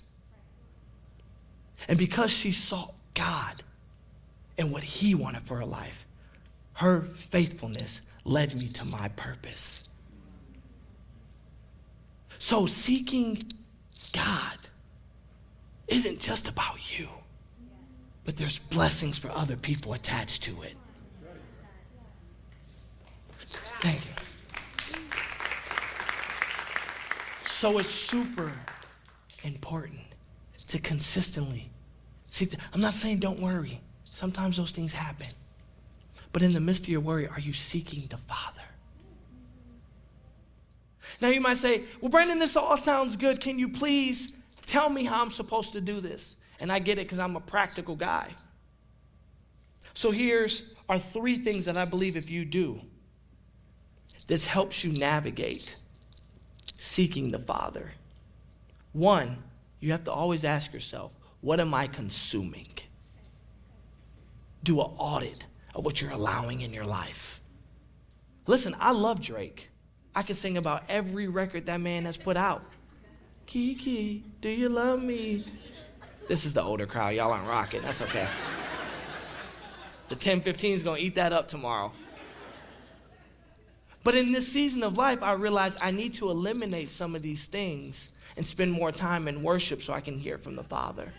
And 1.89 1.97
because 1.99 2.31
she 2.31 2.53
sought 2.53 2.93
God 3.15 3.63
and 4.59 4.71
what 4.71 4.83
He 4.83 5.15
wanted 5.15 5.45
for 5.45 5.57
her 5.57 5.65
life, 5.65 6.07
her 6.75 7.01
faithfulness 7.01 8.03
led 8.25 8.55
me 8.55 8.69
to 8.69 8.85
my 8.85 9.09
purpose. 9.09 9.88
So 12.39 12.67
seeking 12.67 13.53
God 14.13 14.59
isn't 15.89 16.21
just 16.21 16.49
about 16.49 16.99
you, 16.99 17.09
but 18.25 18.37
there's 18.37 18.59
blessings 18.59 19.19
for 19.19 19.31
other 19.31 19.57
people 19.57 19.93
attached 19.93 20.43
to 20.45 20.63
it. 20.63 20.75
Thank 23.81 24.01
you. 24.05 24.13
So 27.45 27.79
it's 27.79 27.91
super 27.91 28.53
important 29.43 30.01
to 30.69 30.79
consistently 30.79 31.71
see. 32.31 32.49
I'm 32.73 32.81
not 32.81 32.95
saying 32.95 33.19
don't 33.19 33.41
worry. 33.41 33.81
Sometimes 34.05 34.57
those 34.57 34.71
things 34.71 34.93
happen. 34.93 35.29
But 36.33 36.43
in 36.43 36.53
the 36.53 36.61
midst 36.61 36.83
of 36.83 36.89
your 36.89 37.01
worry, 37.01 37.27
are 37.27 37.41
you 37.41 37.53
seeking 37.53 38.07
the 38.09 38.19
Father? 38.19 38.68
Now 41.21 41.29
you 41.29 41.41
might 41.41 41.59
say, 41.59 41.83
Well, 42.01 42.11
Brandon, 42.11 42.39
this 42.39 42.57
all 42.57 42.77
sounds 42.77 43.17
good. 43.17 43.41
Can 43.41 43.59
you 43.59 43.69
please 43.69 44.33
tell 44.67 44.89
me 44.89 45.05
how 45.05 45.23
I'm 45.23 45.31
supposed 45.31 45.73
to 45.73 45.81
do 45.81 46.01
this? 46.01 46.37
And 46.61 46.73
I 46.73 46.79
get 46.79 46.99
it 46.99 47.07
because 47.07 47.19
I'm 47.19 47.37
a 47.37 47.41
practical 47.41 47.97
guy. 47.97 48.29
So 49.95 50.11
here's 50.11 50.75
are 50.89 50.99
three 50.99 51.39
things 51.39 51.67
that 51.67 51.77
I 51.77 51.85
believe 51.85 52.17
if 52.17 52.31
you 52.31 52.45
do, 52.45 52.81
this 54.27 54.47
helps 54.47 54.85
you 54.85 54.93
navigate 54.93 55.77
seeking 56.77 57.31
the 57.31 57.39
Father. 57.39 57.93
One, 58.93 59.39
you 59.81 59.93
have 59.93 60.05
to 60.05 60.13
always 60.13 60.45
ask 60.45 60.73
yourself, 60.73 61.13
what 61.41 61.61
am 61.61 61.75
I 61.75 61.87
consuming? 61.87 62.69
Do 64.63 64.81
an 64.81 64.91
audit 64.99 65.45
of 65.75 65.85
what 65.85 66.01
you're 66.01 66.11
allowing 66.11 66.63
in 66.63 66.73
your 66.73 66.85
life. 66.85 67.41
Listen, 68.47 68.75
I 68.81 68.93
love 68.93 69.21
Drake. 69.21 69.69
I 70.19 70.23
can 70.23 70.35
sing 70.35 70.57
about 70.57 70.83
every 70.89 71.29
record 71.29 71.67
that 71.67 71.81
man 71.81 72.05
has 72.05 72.17
put 72.17 72.37
out. 72.37 72.65
Kiki, 73.47 74.25
do 74.41 74.49
you 74.49 74.69
love 74.69 75.01
me? 75.01 75.45
This 76.27 76.45
is 76.45 76.53
the 76.53 76.61
older 76.61 76.87
crowd. 76.87 77.15
Y'all 77.15 77.31
aren't 77.31 77.47
rocking. 77.47 77.83
That's 77.83 78.03
okay. 78.03 78.27
The 80.09 80.17
1015 80.17 80.75
is 80.75 80.83
going 80.83 80.99
to 80.99 81.07
eat 81.07 81.15
that 81.15 81.33
up 81.33 81.47
tomorrow. 81.47 81.93
But 84.03 84.17
in 84.17 84.33
this 84.33 84.51
season 84.51 84.83
of 84.83 84.99
life, 84.99 85.23
I 85.23 85.35
realized 85.35 85.79
I 85.81 85.93
need 85.93 86.15
to 86.15 86.31
eliminate 86.31 86.91
some 86.91 87.15
of 87.15 87.23
these 87.23 87.47
things 87.47 88.09
and 88.37 88.45
spend 88.45 88.73
more 88.73 88.91
time 88.91 89.29
in 89.29 89.45
worship 89.45 89.85
so 89.85 89.93
I 89.93 90.01
can 90.01 90.19
hear 90.19 90.37
from 90.37 90.57
the 90.57 90.65
Father. 90.65 91.13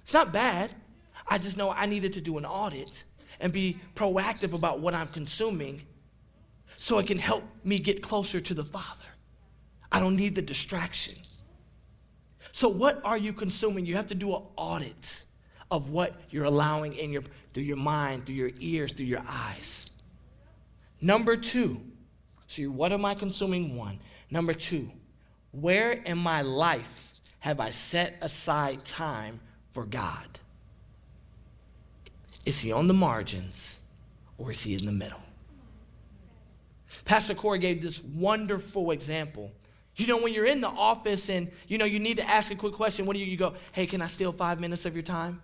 It's 0.00 0.12
not 0.12 0.32
bad. 0.32 0.72
I 1.24 1.38
just 1.38 1.56
know 1.56 1.70
I 1.70 1.86
needed 1.86 2.14
to 2.14 2.20
do 2.20 2.36
an 2.36 2.44
audit 2.44 3.04
and 3.38 3.52
be 3.52 3.78
proactive 3.94 4.54
about 4.54 4.80
what 4.80 4.92
I'm 4.92 5.06
consuming 5.06 5.82
so 6.80 6.98
it 6.98 7.06
can 7.06 7.18
help 7.18 7.44
me 7.62 7.78
get 7.78 8.02
closer 8.02 8.40
to 8.40 8.54
the 8.54 8.64
Father. 8.64 9.04
I 9.92 10.00
don't 10.00 10.16
need 10.16 10.34
the 10.34 10.42
distraction. 10.42 11.14
So, 12.52 12.70
what 12.70 13.02
are 13.04 13.18
you 13.18 13.34
consuming? 13.34 13.84
You 13.84 13.96
have 13.96 14.06
to 14.06 14.14
do 14.14 14.34
an 14.34 14.42
audit 14.56 15.22
of 15.70 15.90
what 15.90 16.14
you're 16.30 16.46
allowing 16.46 16.94
in 16.94 17.12
your 17.12 17.22
through 17.52 17.64
your 17.64 17.76
mind, 17.76 18.24
through 18.24 18.36
your 18.36 18.50
ears, 18.58 18.94
through 18.94 19.06
your 19.06 19.22
eyes. 19.28 19.90
Number 21.02 21.36
two, 21.36 21.82
see, 22.48 22.66
what 22.66 22.92
am 22.92 23.04
I 23.04 23.14
consuming? 23.14 23.76
One. 23.76 23.98
Number 24.30 24.54
two, 24.54 24.90
where 25.52 25.92
in 25.92 26.16
my 26.16 26.40
life 26.40 27.12
have 27.40 27.60
I 27.60 27.72
set 27.72 28.16
aside 28.22 28.86
time 28.86 29.40
for 29.74 29.84
God? 29.84 30.38
Is 32.46 32.60
he 32.60 32.72
on 32.72 32.86
the 32.86 32.94
margins 32.94 33.80
or 34.38 34.50
is 34.50 34.62
he 34.62 34.74
in 34.74 34.86
the 34.86 34.92
middle? 34.92 35.20
Pastor 37.04 37.34
Corey 37.34 37.58
gave 37.58 37.82
this 37.82 38.02
wonderful 38.02 38.90
example. 38.90 39.50
You 39.96 40.06
know, 40.06 40.18
when 40.18 40.32
you're 40.32 40.46
in 40.46 40.60
the 40.60 40.68
office 40.68 41.28
and 41.28 41.50
you 41.66 41.78
know 41.78 41.84
you 41.84 41.98
need 41.98 42.16
to 42.18 42.28
ask 42.28 42.50
a 42.50 42.56
quick 42.56 42.74
question, 42.74 43.06
what 43.06 43.14
do 43.14 43.20
you, 43.20 43.26
you 43.26 43.36
go, 43.36 43.54
hey, 43.72 43.86
can 43.86 44.00
I 44.00 44.06
steal 44.06 44.32
five 44.32 44.60
minutes 44.60 44.86
of 44.86 44.94
your 44.94 45.02
time? 45.02 45.42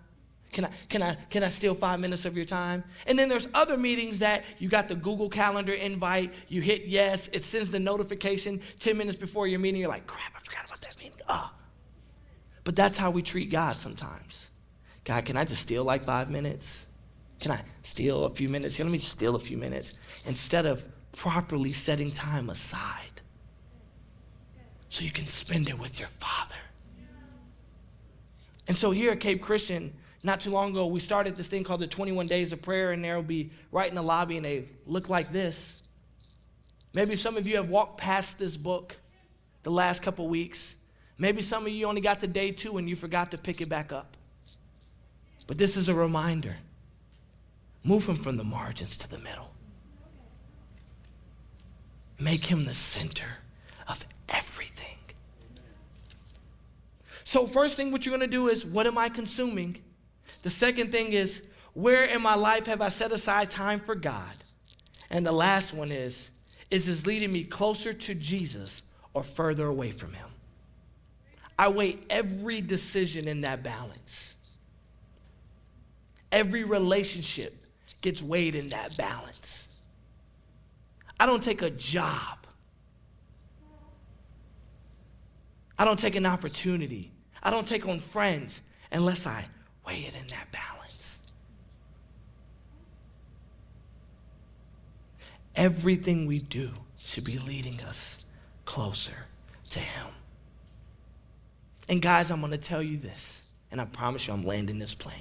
Can 0.51 0.65
I, 0.65 0.69
can, 0.87 1.03
I, 1.03 1.15
can 1.29 1.43
I 1.43 1.49
steal 1.49 1.75
five 1.75 1.99
minutes 1.99 2.25
of 2.25 2.35
your 2.35 2.45
time? 2.45 2.83
And 3.05 3.19
then 3.19 3.27
there's 3.27 3.47
other 3.53 3.77
meetings 3.77 4.19
that 4.19 4.45
you 4.59 4.69
got 4.69 4.87
the 4.87 4.95
Google 4.95 5.29
Calendar 5.29 5.73
invite, 5.73 6.33
you 6.47 6.61
hit 6.61 6.85
yes, 6.85 7.27
it 7.33 7.43
sends 7.43 7.69
the 7.69 7.79
notification 7.79 8.61
10 8.79 8.97
minutes 8.97 9.17
before 9.17 9.45
your 9.47 9.59
meeting. 9.59 9.81
You're 9.81 9.89
like, 9.89 10.07
crap, 10.07 10.31
I 10.35 10.39
forgot 10.39 10.65
about 10.65 10.81
that 10.81 10.97
meeting. 10.97 11.19
Ah. 11.27 11.53
But 12.63 12.75
that's 12.75 12.97
how 12.97 13.11
we 13.11 13.21
treat 13.21 13.51
God 13.51 13.77
sometimes. 13.77 14.47
God, 15.03 15.25
can 15.25 15.37
I 15.37 15.45
just 15.45 15.61
steal 15.61 15.83
like 15.83 16.03
five 16.03 16.29
minutes? 16.29 16.85
Can 17.39 17.51
I 17.51 17.61
steal 17.83 18.25
a 18.25 18.29
few 18.29 18.49
minutes? 18.49 18.75
Here, 18.75 18.85
let 18.85 18.91
me 18.91 18.97
steal 18.97 19.35
a 19.35 19.39
few 19.39 19.57
minutes. 19.57 19.93
Instead 20.25 20.65
of 20.65 20.83
properly 21.17 21.73
setting 21.73 22.11
time 22.11 22.49
aside 22.49 23.21
so 24.89 25.03
you 25.03 25.11
can 25.11 25.27
spend 25.27 25.67
it 25.67 25.77
with 25.77 25.99
your 25.99 26.09
Father. 26.19 26.55
And 28.67 28.77
so 28.77 28.91
here 28.91 29.11
at 29.11 29.19
Cape 29.19 29.41
Christian, 29.41 29.93
not 30.23 30.41
too 30.41 30.51
long 30.51 30.71
ago, 30.71 30.87
we 30.87 30.99
started 30.99 31.35
this 31.35 31.47
thing 31.47 31.63
called 31.63 31.81
the 31.81 31.87
21 31.87 32.27
Days 32.27 32.53
of 32.53 32.61
Prayer, 32.61 32.91
and 32.91 33.03
there 33.03 33.15
will 33.15 33.23
be 33.23 33.49
right 33.71 33.89
in 33.89 33.95
the 33.95 34.01
lobby, 34.01 34.37
and 34.37 34.45
they 34.45 34.65
look 34.85 35.09
like 35.09 35.31
this. 35.31 35.81
Maybe 36.93 37.15
some 37.15 37.35
of 37.35 37.47
you 37.47 37.57
have 37.57 37.69
walked 37.69 37.97
past 37.97 38.39
this 38.39 38.55
book 38.55 38.95
the 39.63 39.71
last 39.71 40.01
couple 40.01 40.27
weeks. 40.27 40.75
Maybe 41.17 41.41
some 41.41 41.65
of 41.65 41.71
you 41.71 41.87
only 41.87 42.01
got 42.01 42.19
to 42.21 42.27
day 42.27 42.51
two 42.51 42.77
and 42.77 42.87
you 42.87 42.95
forgot 42.95 43.31
to 43.31 43.37
pick 43.37 43.59
it 43.59 43.69
back 43.69 43.91
up. 43.91 44.15
But 45.45 45.57
this 45.57 45.77
is 45.77 45.89
a 45.89 45.93
reminder 45.93 46.55
move 47.83 48.07
him 48.07 48.15
from 48.15 48.35
the 48.35 48.43
margins 48.43 48.97
to 48.97 49.09
the 49.09 49.17
middle. 49.19 49.51
Make 52.19 52.45
him 52.45 52.65
the 52.65 52.73
center 52.73 53.37
of 53.87 54.03
everything. 54.29 54.97
So, 57.23 57.45
first 57.45 57.75
thing, 57.75 57.91
what 57.91 58.05
you're 58.05 58.17
going 58.17 58.29
to 58.29 58.35
do 58.35 58.47
is, 58.47 58.65
what 58.65 58.87
am 58.87 58.97
I 58.97 59.09
consuming? 59.09 59.77
The 60.43 60.49
second 60.49 60.91
thing 60.91 61.13
is, 61.13 61.45
where 61.73 62.05
in 62.05 62.21
my 62.21 62.35
life 62.35 62.65
have 62.65 62.81
I 62.81 62.89
set 62.89 63.11
aside 63.11 63.51
time 63.51 63.79
for 63.79 63.95
God? 63.95 64.33
And 65.09 65.25
the 65.25 65.31
last 65.31 65.73
one 65.73 65.91
is, 65.91 66.31
is 66.71 66.87
this 66.87 67.05
leading 67.05 67.31
me 67.31 67.43
closer 67.43 67.93
to 67.93 68.15
Jesus 68.15 68.81
or 69.13 69.23
further 69.23 69.67
away 69.67 69.91
from 69.91 70.13
him? 70.13 70.27
I 71.59 71.69
weigh 71.69 71.97
every 72.09 72.61
decision 72.61 73.27
in 73.27 73.41
that 73.41 73.63
balance. 73.63 74.35
Every 76.31 76.63
relationship 76.63 77.55
gets 78.01 78.21
weighed 78.21 78.55
in 78.55 78.69
that 78.69 78.95
balance. 78.97 79.66
I 81.19 81.25
don't 81.25 81.43
take 81.43 81.61
a 81.61 81.69
job. 81.69 82.37
I 85.79 85.85
don't 85.85 85.99
take 85.99 86.15
an 86.15 86.25
opportunity. 86.25 87.11
I 87.41 87.51
don't 87.51 87.67
take 87.67 87.87
on 87.87 87.99
friends 87.99 88.61
unless 88.91 89.27
I 89.27 89.45
weigh 89.85 90.01
it 90.01 90.13
in 90.19 90.27
that 90.27 90.51
balance. 90.51 91.19
Everything 95.55 96.25
we 96.25 96.39
do 96.39 96.71
should 96.99 97.23
be 97.23 97.39
leading 97.39 97.81
us 97.81 98.25
closer 98.65 99.25
to 99.71 99.79
Him. 99.79 100.07
And 101.89 102.01
guys, 102.01 102.31
I'm 102.31 102.41
going 102.41 102.51
to 102.51 102.57
tell 102.57 102.81
you 102.81 102.97
this, 102.97 103.41
and 103.71 103.79
I 103.79 103.85
promise 103.85 104.27
you 104.27 104.33
I'm 104.33 104.45
landing 104.45 104.77
this 104.77 104.93
plane. 104.93 105.15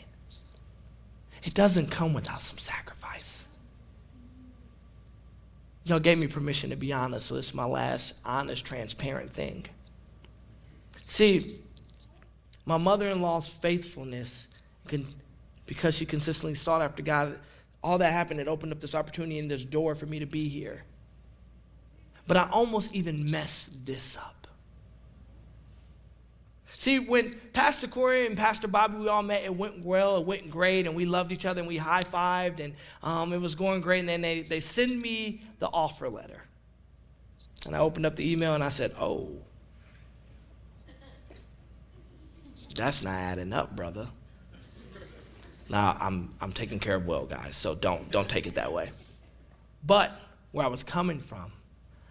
It 1.45 1.55
doesn't 1.55 1.91
come 1.91 2.13
without 2.13 2.43
some 2.43 2.59
sacrifice. 2.59 3.46
Y'all 5.87 6.01
gave 6.01 6.19
me 6.19 6.27
permission 6.27 6.71
to 6.71 6.77
be 6.77 6.93
honest, 6.93 7.29
so 7.29 7.37
this 7.37 7.49
is 7.51 7.55
my 7.55 7.65
last 7.65 8.15
honest, 8.25 8.65
transparent 8.65 9.33
thing. 9.33 9.65
See, 11.07 11.61
my 12.65 12.77
mother 12.77 13.09
in 13.09 13.23
law's 13.23 13.49
faithfulness, 13.49 14.49
because 15.65 15.97
she 15.97 16.05
consistently 16.05 16.57
sought 16.57 16.83
after 16.83 17.05
God, 17.05 17.39
all 17.85 17.99
that 17.99 18.13
happened, 18.13 18.41
it 18.41 18.49
opened 18.49 18.73
up 18.73 18.81
this 18.81 18.97
opportunity 18.97 19.39
and 19.39 19.49
this 19.49 19.63
door 19.63 19.95
for 19.95 20.07
me 20.07 20.19
to 20.19 20.27
be 20.27 20.49
here. 20.49 20.83
But 22.27 22.37
I 22.37 22.49
almost 22.51 22.93
even 22.93 23.31
messed 23.31 23.87
this 23.87 24.17
up. 24.17 24.36
See, 26.87 27.01
when 27.01 27.35
Pastor 27.53 27.89
Corey 27.89 28.27
and 28.27 28.37
Pastor 28.37 28.69
Bobby, 28.69 28.97
we 28.99 29.09
all 29.09 29.25
met, 29.25 29.43
it 29.43 29.53
went 29.53 29.85
well, 29.85 30.19
it 30.19 30.25
went 30.25 30.49
great, 30.49 30.87
and 30.87 30.95
we 30.95 31.05
loved 31.05 31.33
each 31.33 31.45
other, 31.45 31.59
and 31.59 31.67
we 31.67 31.79
high 31.79 32.05
fived, 32.05 32.61
and 32.61 32.75
um, 33.03 33.33
it 33.33 33.41
was 33.41 33.57
going 33.57 33.81
great. 33.81 33.99
And 33.99 34.09
then 34.09 34.21
they, 34.21 34.43
they 34.43 34.61
send 34.61 35.03
me 35.03 35.43
the 35.59 35.67
offer 35.67 36.09
letter. 36.09 36.45
And 37.65 37.75
I 37.75 37.81
opened 37.81 38.07
up 38.07 38.15
the 38.15 38.31
email 38.31 38.55
and 38.55 38.63
I 38.63 38.69
said, 38.69 38.93
Oh, 39.01 39.33
that's 42.77 43.03
not 43.03 43.15
adding 43.15 43.53
up, 43.53 43.75
brother. 43.75 44.07
Now, 45.69 45.97
I'm, 45.99 46.37
I'm 46.41 46.53
taking 46.53 46.79
care 46.79 46.95
of 46.95 47.05
Will, 47.05 47.27
guys, 47.27 47.57
so 47.57 47.75
don't, 47.75 48.13
don't 48.13 48.29
take 48.29 48.47
it 48.47 48.55
that 48.55 48.73
way. 48.73 48.93
But 49.85 50.17
where 50.53 50.65
I 50.65 50.69
was 50.69 50.85
coming 50.85 51.19
from, 51.19 51.51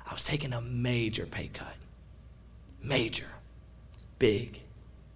I 0.05 0.11
was 0.11 0.25
taking 0.25 0.51
a 0.51 0.59
major 0.59 1.25
pay 1.25 1.47
cut. 1.47 1.75
Major 2.83 3.27
big. 4.19 4.64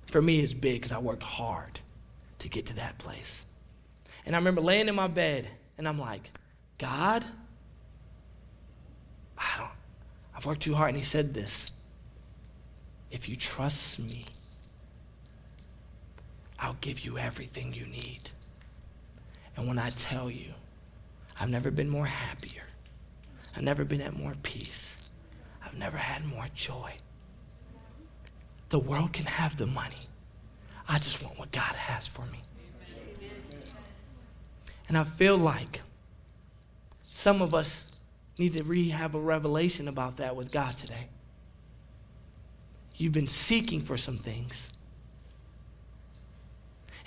For 0.09 0.21
me, 0.21 0.39
it's 0.39 0.53
big 0.53 0.81
because 0.81 0.91
I 0.91 0.99
worked 0.99 1.23
hard 1.23 1.79
to 2.39 2.49
get 2.49 2.65
to 2.67 2.75
that 2.77 2.97
place. 2.97 3.43
And 4.25 4.35
I 4.35 4.39
remember 4.39 4.61
laying 4.61 4.87
in 4.87 4.95
my 4.95 5.07
bed 5.07 5.47
and 5.77 5.87
I'm 5.87 5.99
like, 5.99 6.31
God, 6.77 7.23
I 9.37 9.57
don't, 9.57 9.69
I've 10.35 10.45
worked 10.45 10.61
too 10.61 10.73
hard. 10.73 10.89
And 10.89 10.97
he 10.97 11.03
said 11.03 11.33
this 11.33 11.71
if 13.11 13.29
you 13.29 13.35
trust 13.35 13.99
me, 13.99 14.25
I'll 16.59 16.77
give 16.81 17.01
you 17.01 17.17
everything 17.17 17.73
you 17.73 17.85
need. 17.85 18.31
And 19.55 19.67
when 19.67 19.79
I 19.79 19.91
tell 19.91 20.29
you, 20.29 20.53
I've 21.39 21.49
never 21.49 21.71
been 21.71 21.89
more 21.89 22.05
happier, 22.05 22.63
I've 23.55 23.63
never 23.63 23.85
been 23.85 24.01
at 24.01 24.15
more 24.15 24.35
peace, 24.43 24.97
I've 25.65 25.77
never 25.77 25.97
had 25.97 26.25
more 26.25 26.47
joy. 26.53 26.93
The 28.69 28.79
world 28.79 29.13
can 29.13 29.25
have 29.25 29.58
the 29.58 29.65
money. 29.65 29.95
I 30.88 30.99
just 30.99 31.23
want 31.23 31.38
what 31.38 31.51
God 31.51 31.75
has 31.75 32.08
for 32.08 32.25
me. 32.27 32.39
And 34.88 34.97
I 34.97 35.03
feel 35.03 35.38
like 35.38 35.82
some 37.10 37.41
of 37.41 37.53
us 37.53 37.91
need 38.38 38.53
to 38.53 38.89
have 38.89 39.13
a 39.13 39.19
revelation 39.19 39.88
about 39.88 40.17
that 40.17 40.36
with 40.36 40.51
God 40.51 40.77
today. 40.77 41.10
You've 42.95 43.13
been 43.13 43.27
seeking 43.27 43.82
for 43.82 43.97
some 43.97 44.17
things, 44.17 44.71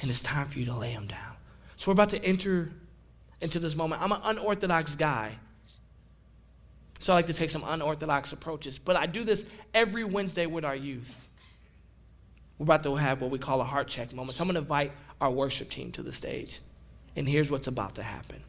and 0.00 0.10
it's 0.10 0.20
time 0.20 0.48
for 0.48 0.58
you 0.58 0.64
to 0.66 0.74
lay 0.74 0.94
them 0.94 1.06
down. 1.06 1.36
So 1.76 1.90
we're 1.90 1.94
about 1.94 2.10
to 2.10 2.24
enter 2.24 2.72
into 3.40 3.58
this 3.58 3.74
moment. 3.74 4.00
I'm 4.00 4.12
an 4.12 4.20
unorthodox 4.22 4.94
guy. 4.94 5.32
So 7.00 7.12
I 7.12 7.16
like 7.16 7.26
to 7.26 7.34
take 7.34 7.50
some 7.50 7.64
unorthodox 7.66 8.32
approaches. 8.32 8.78
But 8.78 8.96
I 8.96 9.06
do 9.06 9.24
this 9.24 9.44
every 9.74 10.04
Wednesday 10.04 10.46
with 10.46 10.64
our 10.64 10.76
youth. 10.76 11.26
We're 12.58 12.64
about 12.64 12.82
to 12.84 12.96
have 12.96 13.20
what 13.20 13.30
we 13.30 13.38
call 13.38 13.60
a 13.60 13.64
heart 13.64 13.88
check 13.88 14.12
moment. 14.12 14.36
So 14.36 14.42
I'm 14.42 14.48
going 14.48 14.54
to 14.54 14.60
invite 14.60 14.92
our 15.20 15.30
worship 15.30 15.70
team 15.70 15.92
to 15.92 16.02
the 16.02 16.12
stage. 16.12 16.60
And 17.16 17.28
here's 17.28 17.50
what's 17.50 17.66
about 17.66 17.96
to 17.96 18.02
happen. 18.02 18.42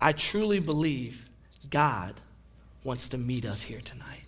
I 0.00 0.12
truly 0.12 0.60
believe 0.60 1.28
God 1.70 2.14
wants 2.82 3.08
to 3.08 3.18
meet 3.18 3.44
us 3.44 3.62
here 3.62 3.80
tonight. 3.80 4.24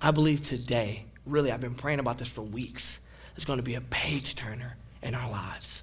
I 0.00 0.10
believe 0.10 0.42
today, 0.42 1.04
really, 1.26 1.52
I've 1.52 1.60
been 1.60 1.74
praying 1.74 2.00
about 2.00 2.18
this 2.18 2.28
for 2.28 2.42
weeks. 2.42 3.00
There's 3.34 3.44
going 3.44 3.58
to 3.58 3.64
be 3.64 3.74
a 3.74 3.80
page 3.80 4.34
turner 4.34 4.76
in 5.02 5.14
our 5.14 5.30
lives. 5.30 5.82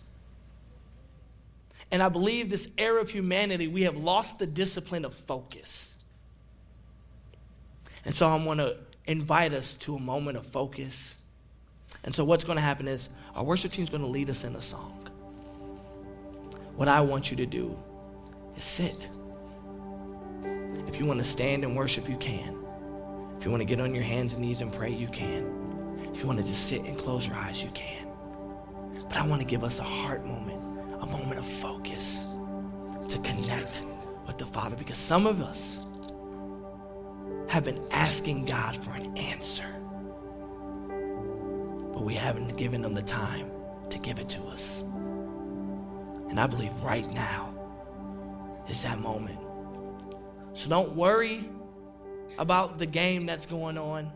And 1.91 2.03
I 2.03 2.09
believe 2.09 2.49
this 2.49 2.67
era 2.77 3.01
of 3.01 3.09
humanity, 3.09 3.67
we 3.67 3.83
have 3.83 3.97
lost 3.97 4.39
the 4.39 4.45
discipline 4.45 5.05
of 5.05 5.13
focus. 5.13 5.95
And 8.05 8.13
so 8.13 8.27
I'm 8.27 8.45
going 8.45 8.59
to 8.59 8.77
invite 9.09 9.53
us 9.53 9.73
to 9.73 9.95
a 9.95 9.99
moment 9.99 10.37
of 10.37 10.45
focus. 10.45 11.15
And 12.03 12.13
so, 12.13 12.23
what's 12.23 12.43
going 12.43 12.57
to 12.57 12.61
happen 12.61 12.87
is 12.87 13.09
our 13.35 13.43
worship 13.43 13.71
team 13.71 13.83
is 13.83 13.89
going 13.89 14.03
to 14.03 14.07
lead 14.07 14.29
us 14.29 14.43
in 14.43 14.55
a 14.55 14.61
song. 14.61 15.09
What 16.75 16.87
I 16.87 17.01
want 17.01 17.31
you 17.31 17.37
to 17.37 17.45
do 17.45 17.75
is 18.55 18.63
sit. 18.63 19.09
If 20.87 20.99
you 20.99 21.05
want 21.05 21.19
to 21.19 21.25
stand 21.25 21.63
and 21.63 21.75
worship, 21.75 22.07
you 22.07 22.17
can. 22.17 22.55
If 23.37 23.45
you 23.45 23.51
want 23.51 23.61
to 23.61 23.65
get 23.65 23.81
on 23.81 23.93
your 23.93 24.03
hands 24.03 24.33
and 24.33 24.41
knees 24.41 24.61
and 24.61 24.71
pray, 24.71 24.91
you 24.91 25.07
can. 25.07 26.09
If 26.13 26.21
you 26.21 26.27
want 26.27 26.39
to 26.39 26.45
just 26.45 26.67
sit 26.67 26.81
and 26.81 26.97
close 26.97 27.27
your 27.27 27.35
eyes, 27.35 27.61
you 27.63 27.69
can. 27.71 28.07
But 29.07 29.17
I 29.17 29.25
want 29.25 29.41
to 29.41 29.47
give 29.47 29.63
us 29.63 29.79
a 29.79 29.83
heart 29.83 30.25
moment, 30.25 30.61
a 31.01 31.05
moment 31.05 31.39
of 31.39 31.45
focus 31.45 32.25
to 33.07 33.17
connect 33.19 33.83
with 34.27 34.37
the 34.37 34.45
Father 34.45 34.75
because 34.75 34.97
some 34.97 35.25
of 35.25 35.41
us, 35.41 35.79
have 37.49 37.65
been 37.65 37.81
asking 37.89 38.45
God 38.45 38.75
for 38.75 38.91
an 38.91 39.17
answer, 39.17 39.65
but 41.93 42.03
we 42.03 42.13
haven't 42.13 42.55
given 42.57 42.85
Him 42.85 42.93
the 42.93 43.01
time 43.01 43.49
to 43.89 43.97
give 43.97 44.19
it 44.19 44.29
to 44.29 44.41
us. 44.43 44.79
And 46.29 46.39
I 46.39 46.45
believe 46.45 46.71
right 46.83 47.09
now 47.11 47.51
is 48.69 48.83
that 48.83 48.99
moment. 48.99 49.39
So 50.53 50.69
don't 50.69 50.95
worry 50.95 51.49
about 52.37 52.77
the 52.77 52.85
game 52.85 53.25
that's 53.25 53.47
going 53.47 53.79
on. 53.79 54.11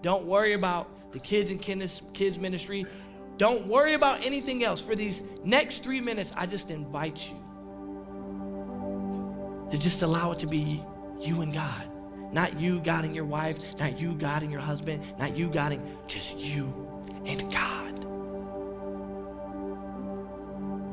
Don't 0.00 0.24
worry 0.24 0.54
about 0.54 1.12
the 1.12 1.18
kids 1.18 1.50
and 1.50 1.60
kids 1.60 2.38
ministry. 2.38 2.86
Don't 3.36 3.66
worry 3.66 3.92
about 3.92 4.24
anything 4.24 4.64
else. 4.64 4.80
For 4.80 4.96
these 4.96 5.20
next 5.44 5.82
three 5.82 6.00
minutes, 6.00 6.32
I 6.34 6.46
just 6.46 6.70
invite 6.70 7.28
you 7.28 7.36
to 9.70 9.76
just 9.76 10.00
allow 10.00 10.32
it 10.32 10.38
to 10.38 10.46
be 10.46 10.82
you 11.20 11.42
and 11.42 11.52
God. 11.52 11.90
Not 12.32 12.60
you 12.60 12.80
guiding 12.80 13.14
your 13.14 13.24
wife, 13.24 13.58
not 13.78 13.98
you 13.98 14.14
guiding 14.14 14.50
your 14.50 14.60
husband, 14.60 15.02
not 15.18 15.36
you 15.36 15.48
guiding, 15.48 15.96
just 16.06 16.36
you 16.36 16.72
and 17.24 17.50
God. 17.52 18.04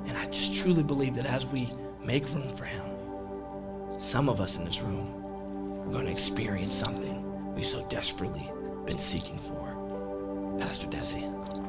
And 0.07 0.17
I 0.17 0.25
just 0.27 0.55
truly 0.55 0.83
believe 0.83 1.15
that 1.15 1.25
as 1.25 1.45
we 1.45 1.69
make 2.03 2.27
room 2.29 2.49
for 2.55 2.65
Him, 2.65 2.83
some 3.97 4.29
of 4.29 4.39
us 4.39 4.57
in 4.57 4.65
this 4.65 4.81
room 4.81 5.81
are 5.87 5.91
going 5.91 6.05
to 6.05 6.11
experience 6.11 6.73
something 6.73 7.53
we've 7.53 7.65
so 7.65 7.85
desperately 7.87 8.51
been 8.85 8.99
seeking 8.99 9.39
for. 9.39 10.57
Pastor 10.59 10.87
Desi. 10.87 11.64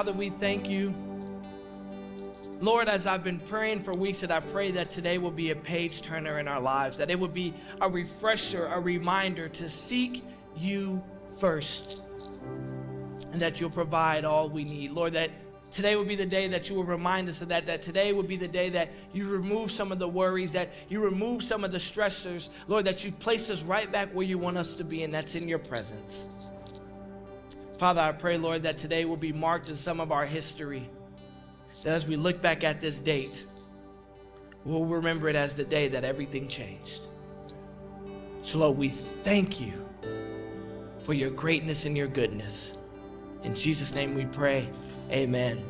Father, 0.00 0.12
we 0.14 0.30
thank 0.30 0.66
you. 0.66 0.94
Lord, 2.58 2.88
as 2.88 3.06
I've 3.06 3.22
been 3.22 3.38
praying 3.38 3.82
for 3.82 3.92
weeks, 3.92 4.20
that 4.20 4.30
I 4.30 4.40
pray 4.40 4.70
that 4.70 4.90
today 4.90 5.18
will 5.18 5.30
be 5.30 5.50
a 5.50 5.54
page 5.54 6.00
turner 6.00 6.38
in 6.38 6.48
our 6.48 6.58
lives, 6.58 6.96
that 6.96 7.10
it 7.10 7.20
would 7.20 7.34
be 7.34 7.52
a 7.82 7.90
refresher, 7.90 8.64
a 8.64 8.80
reminder 8.80 9.50
to 9.50 9.68
seek 9.68 10.24
you 10.56 11.02
first, 11.38 12.00
and 13.32 13.42
that 13.42 13.60
you'll 13.60 13.68
provide 13.68 14.24
all 14.24 14.48
we 14.48 14.64
need. 14.64 14.92
Lord, 14.92 15.12
that 15.12 15.32
today 15.70 15.96
will 15.96 16.06
be 16.06 16.16
the 16.16 16.24
day 16.24 16.48
that 16.48 16.70
you 16.70 16.76
will 16.76 16.84
remind 16.84 17.28
us 17.28 17.42
of 17.42 17.48
that, 17.48 17.66
that 17.66 17.82
today 17.82 18.14
will 18.14 18.22
be 18.22 18.36
the 18.36 18.48
day 18.48 18.70
that 18.70 18.88
you 19.12 19.28
remove 19.28 19.70
some 19.70 19.92
of 19.92 19.98
the 19.98 20.08
worries, 20.08 20.52
that 20.52 20.70
you 20.88 21.04
remove 21.04 21.42
some 21.42 21.62
of 21.62 21.72
the 21.72 21.78
stressors, 21.78 22.48
Lord, 22.68 22.86
that 22.86 23.04
you 23.04 23.12
place 23.12 23.50
us 23.50 23.62
right 23.62 23.92
back 23.92 24.08
where 24.14 24.24
you 24.24 24.38
want 24.38 24.56
us 24.56 24.76
to 24.76 24.84
be, 24.84 25.02
and 25.02 25.12
that's 25.12 25.34
in 25.34 25.46
your 25.46 25.58
presence. 25.58 26.24
Father, 27.80 28.02
I 28.02 28.12
pray, 28.12 28.36
Lord, 28.36 28.64
that 28.64 28.76
today 28.76 29.06
will 29.06 29.16
be 29.16 29.32
marked 29.32 29.70
in 29.70 29.74
some 29.74 30.00
of 30.00 30.12
our 30.12 30.26
history. 30.26 30.86
That 31.82 31.94
as 31.94 32.06
we 32.06 32.16
look 32.16 32.42
back 32.42 32.62
at 32.62 32.78
this 32.78 32.98
date, 32.98 33.46
we'll 34.66 34.84
remember 34.84 35.30
it 35.30 35.34
as 35.34 35.56
the 35.56 35.64
day 35.64 35.88
that 35.88 36.04
everything 36.04 36.46
changed. 36.46 37.06
So, 38.42 38.58
Lord, 38.58 38.76
we 38.76 38.90
thank 38.90 39.62
you 39.62 39.72
for 41.06 41.14
your 41.14 41.30
greatness 41.30 41.86
and 41.86 41.96
your 41.96 42.06
goodness. 42.06 42.76
In 43.44 43.54
Jesus' 43.54 43.94
name 43.94 44.14
we 44.14 44.26
pray. 44.26 44.68
Amen. 45.10 45.64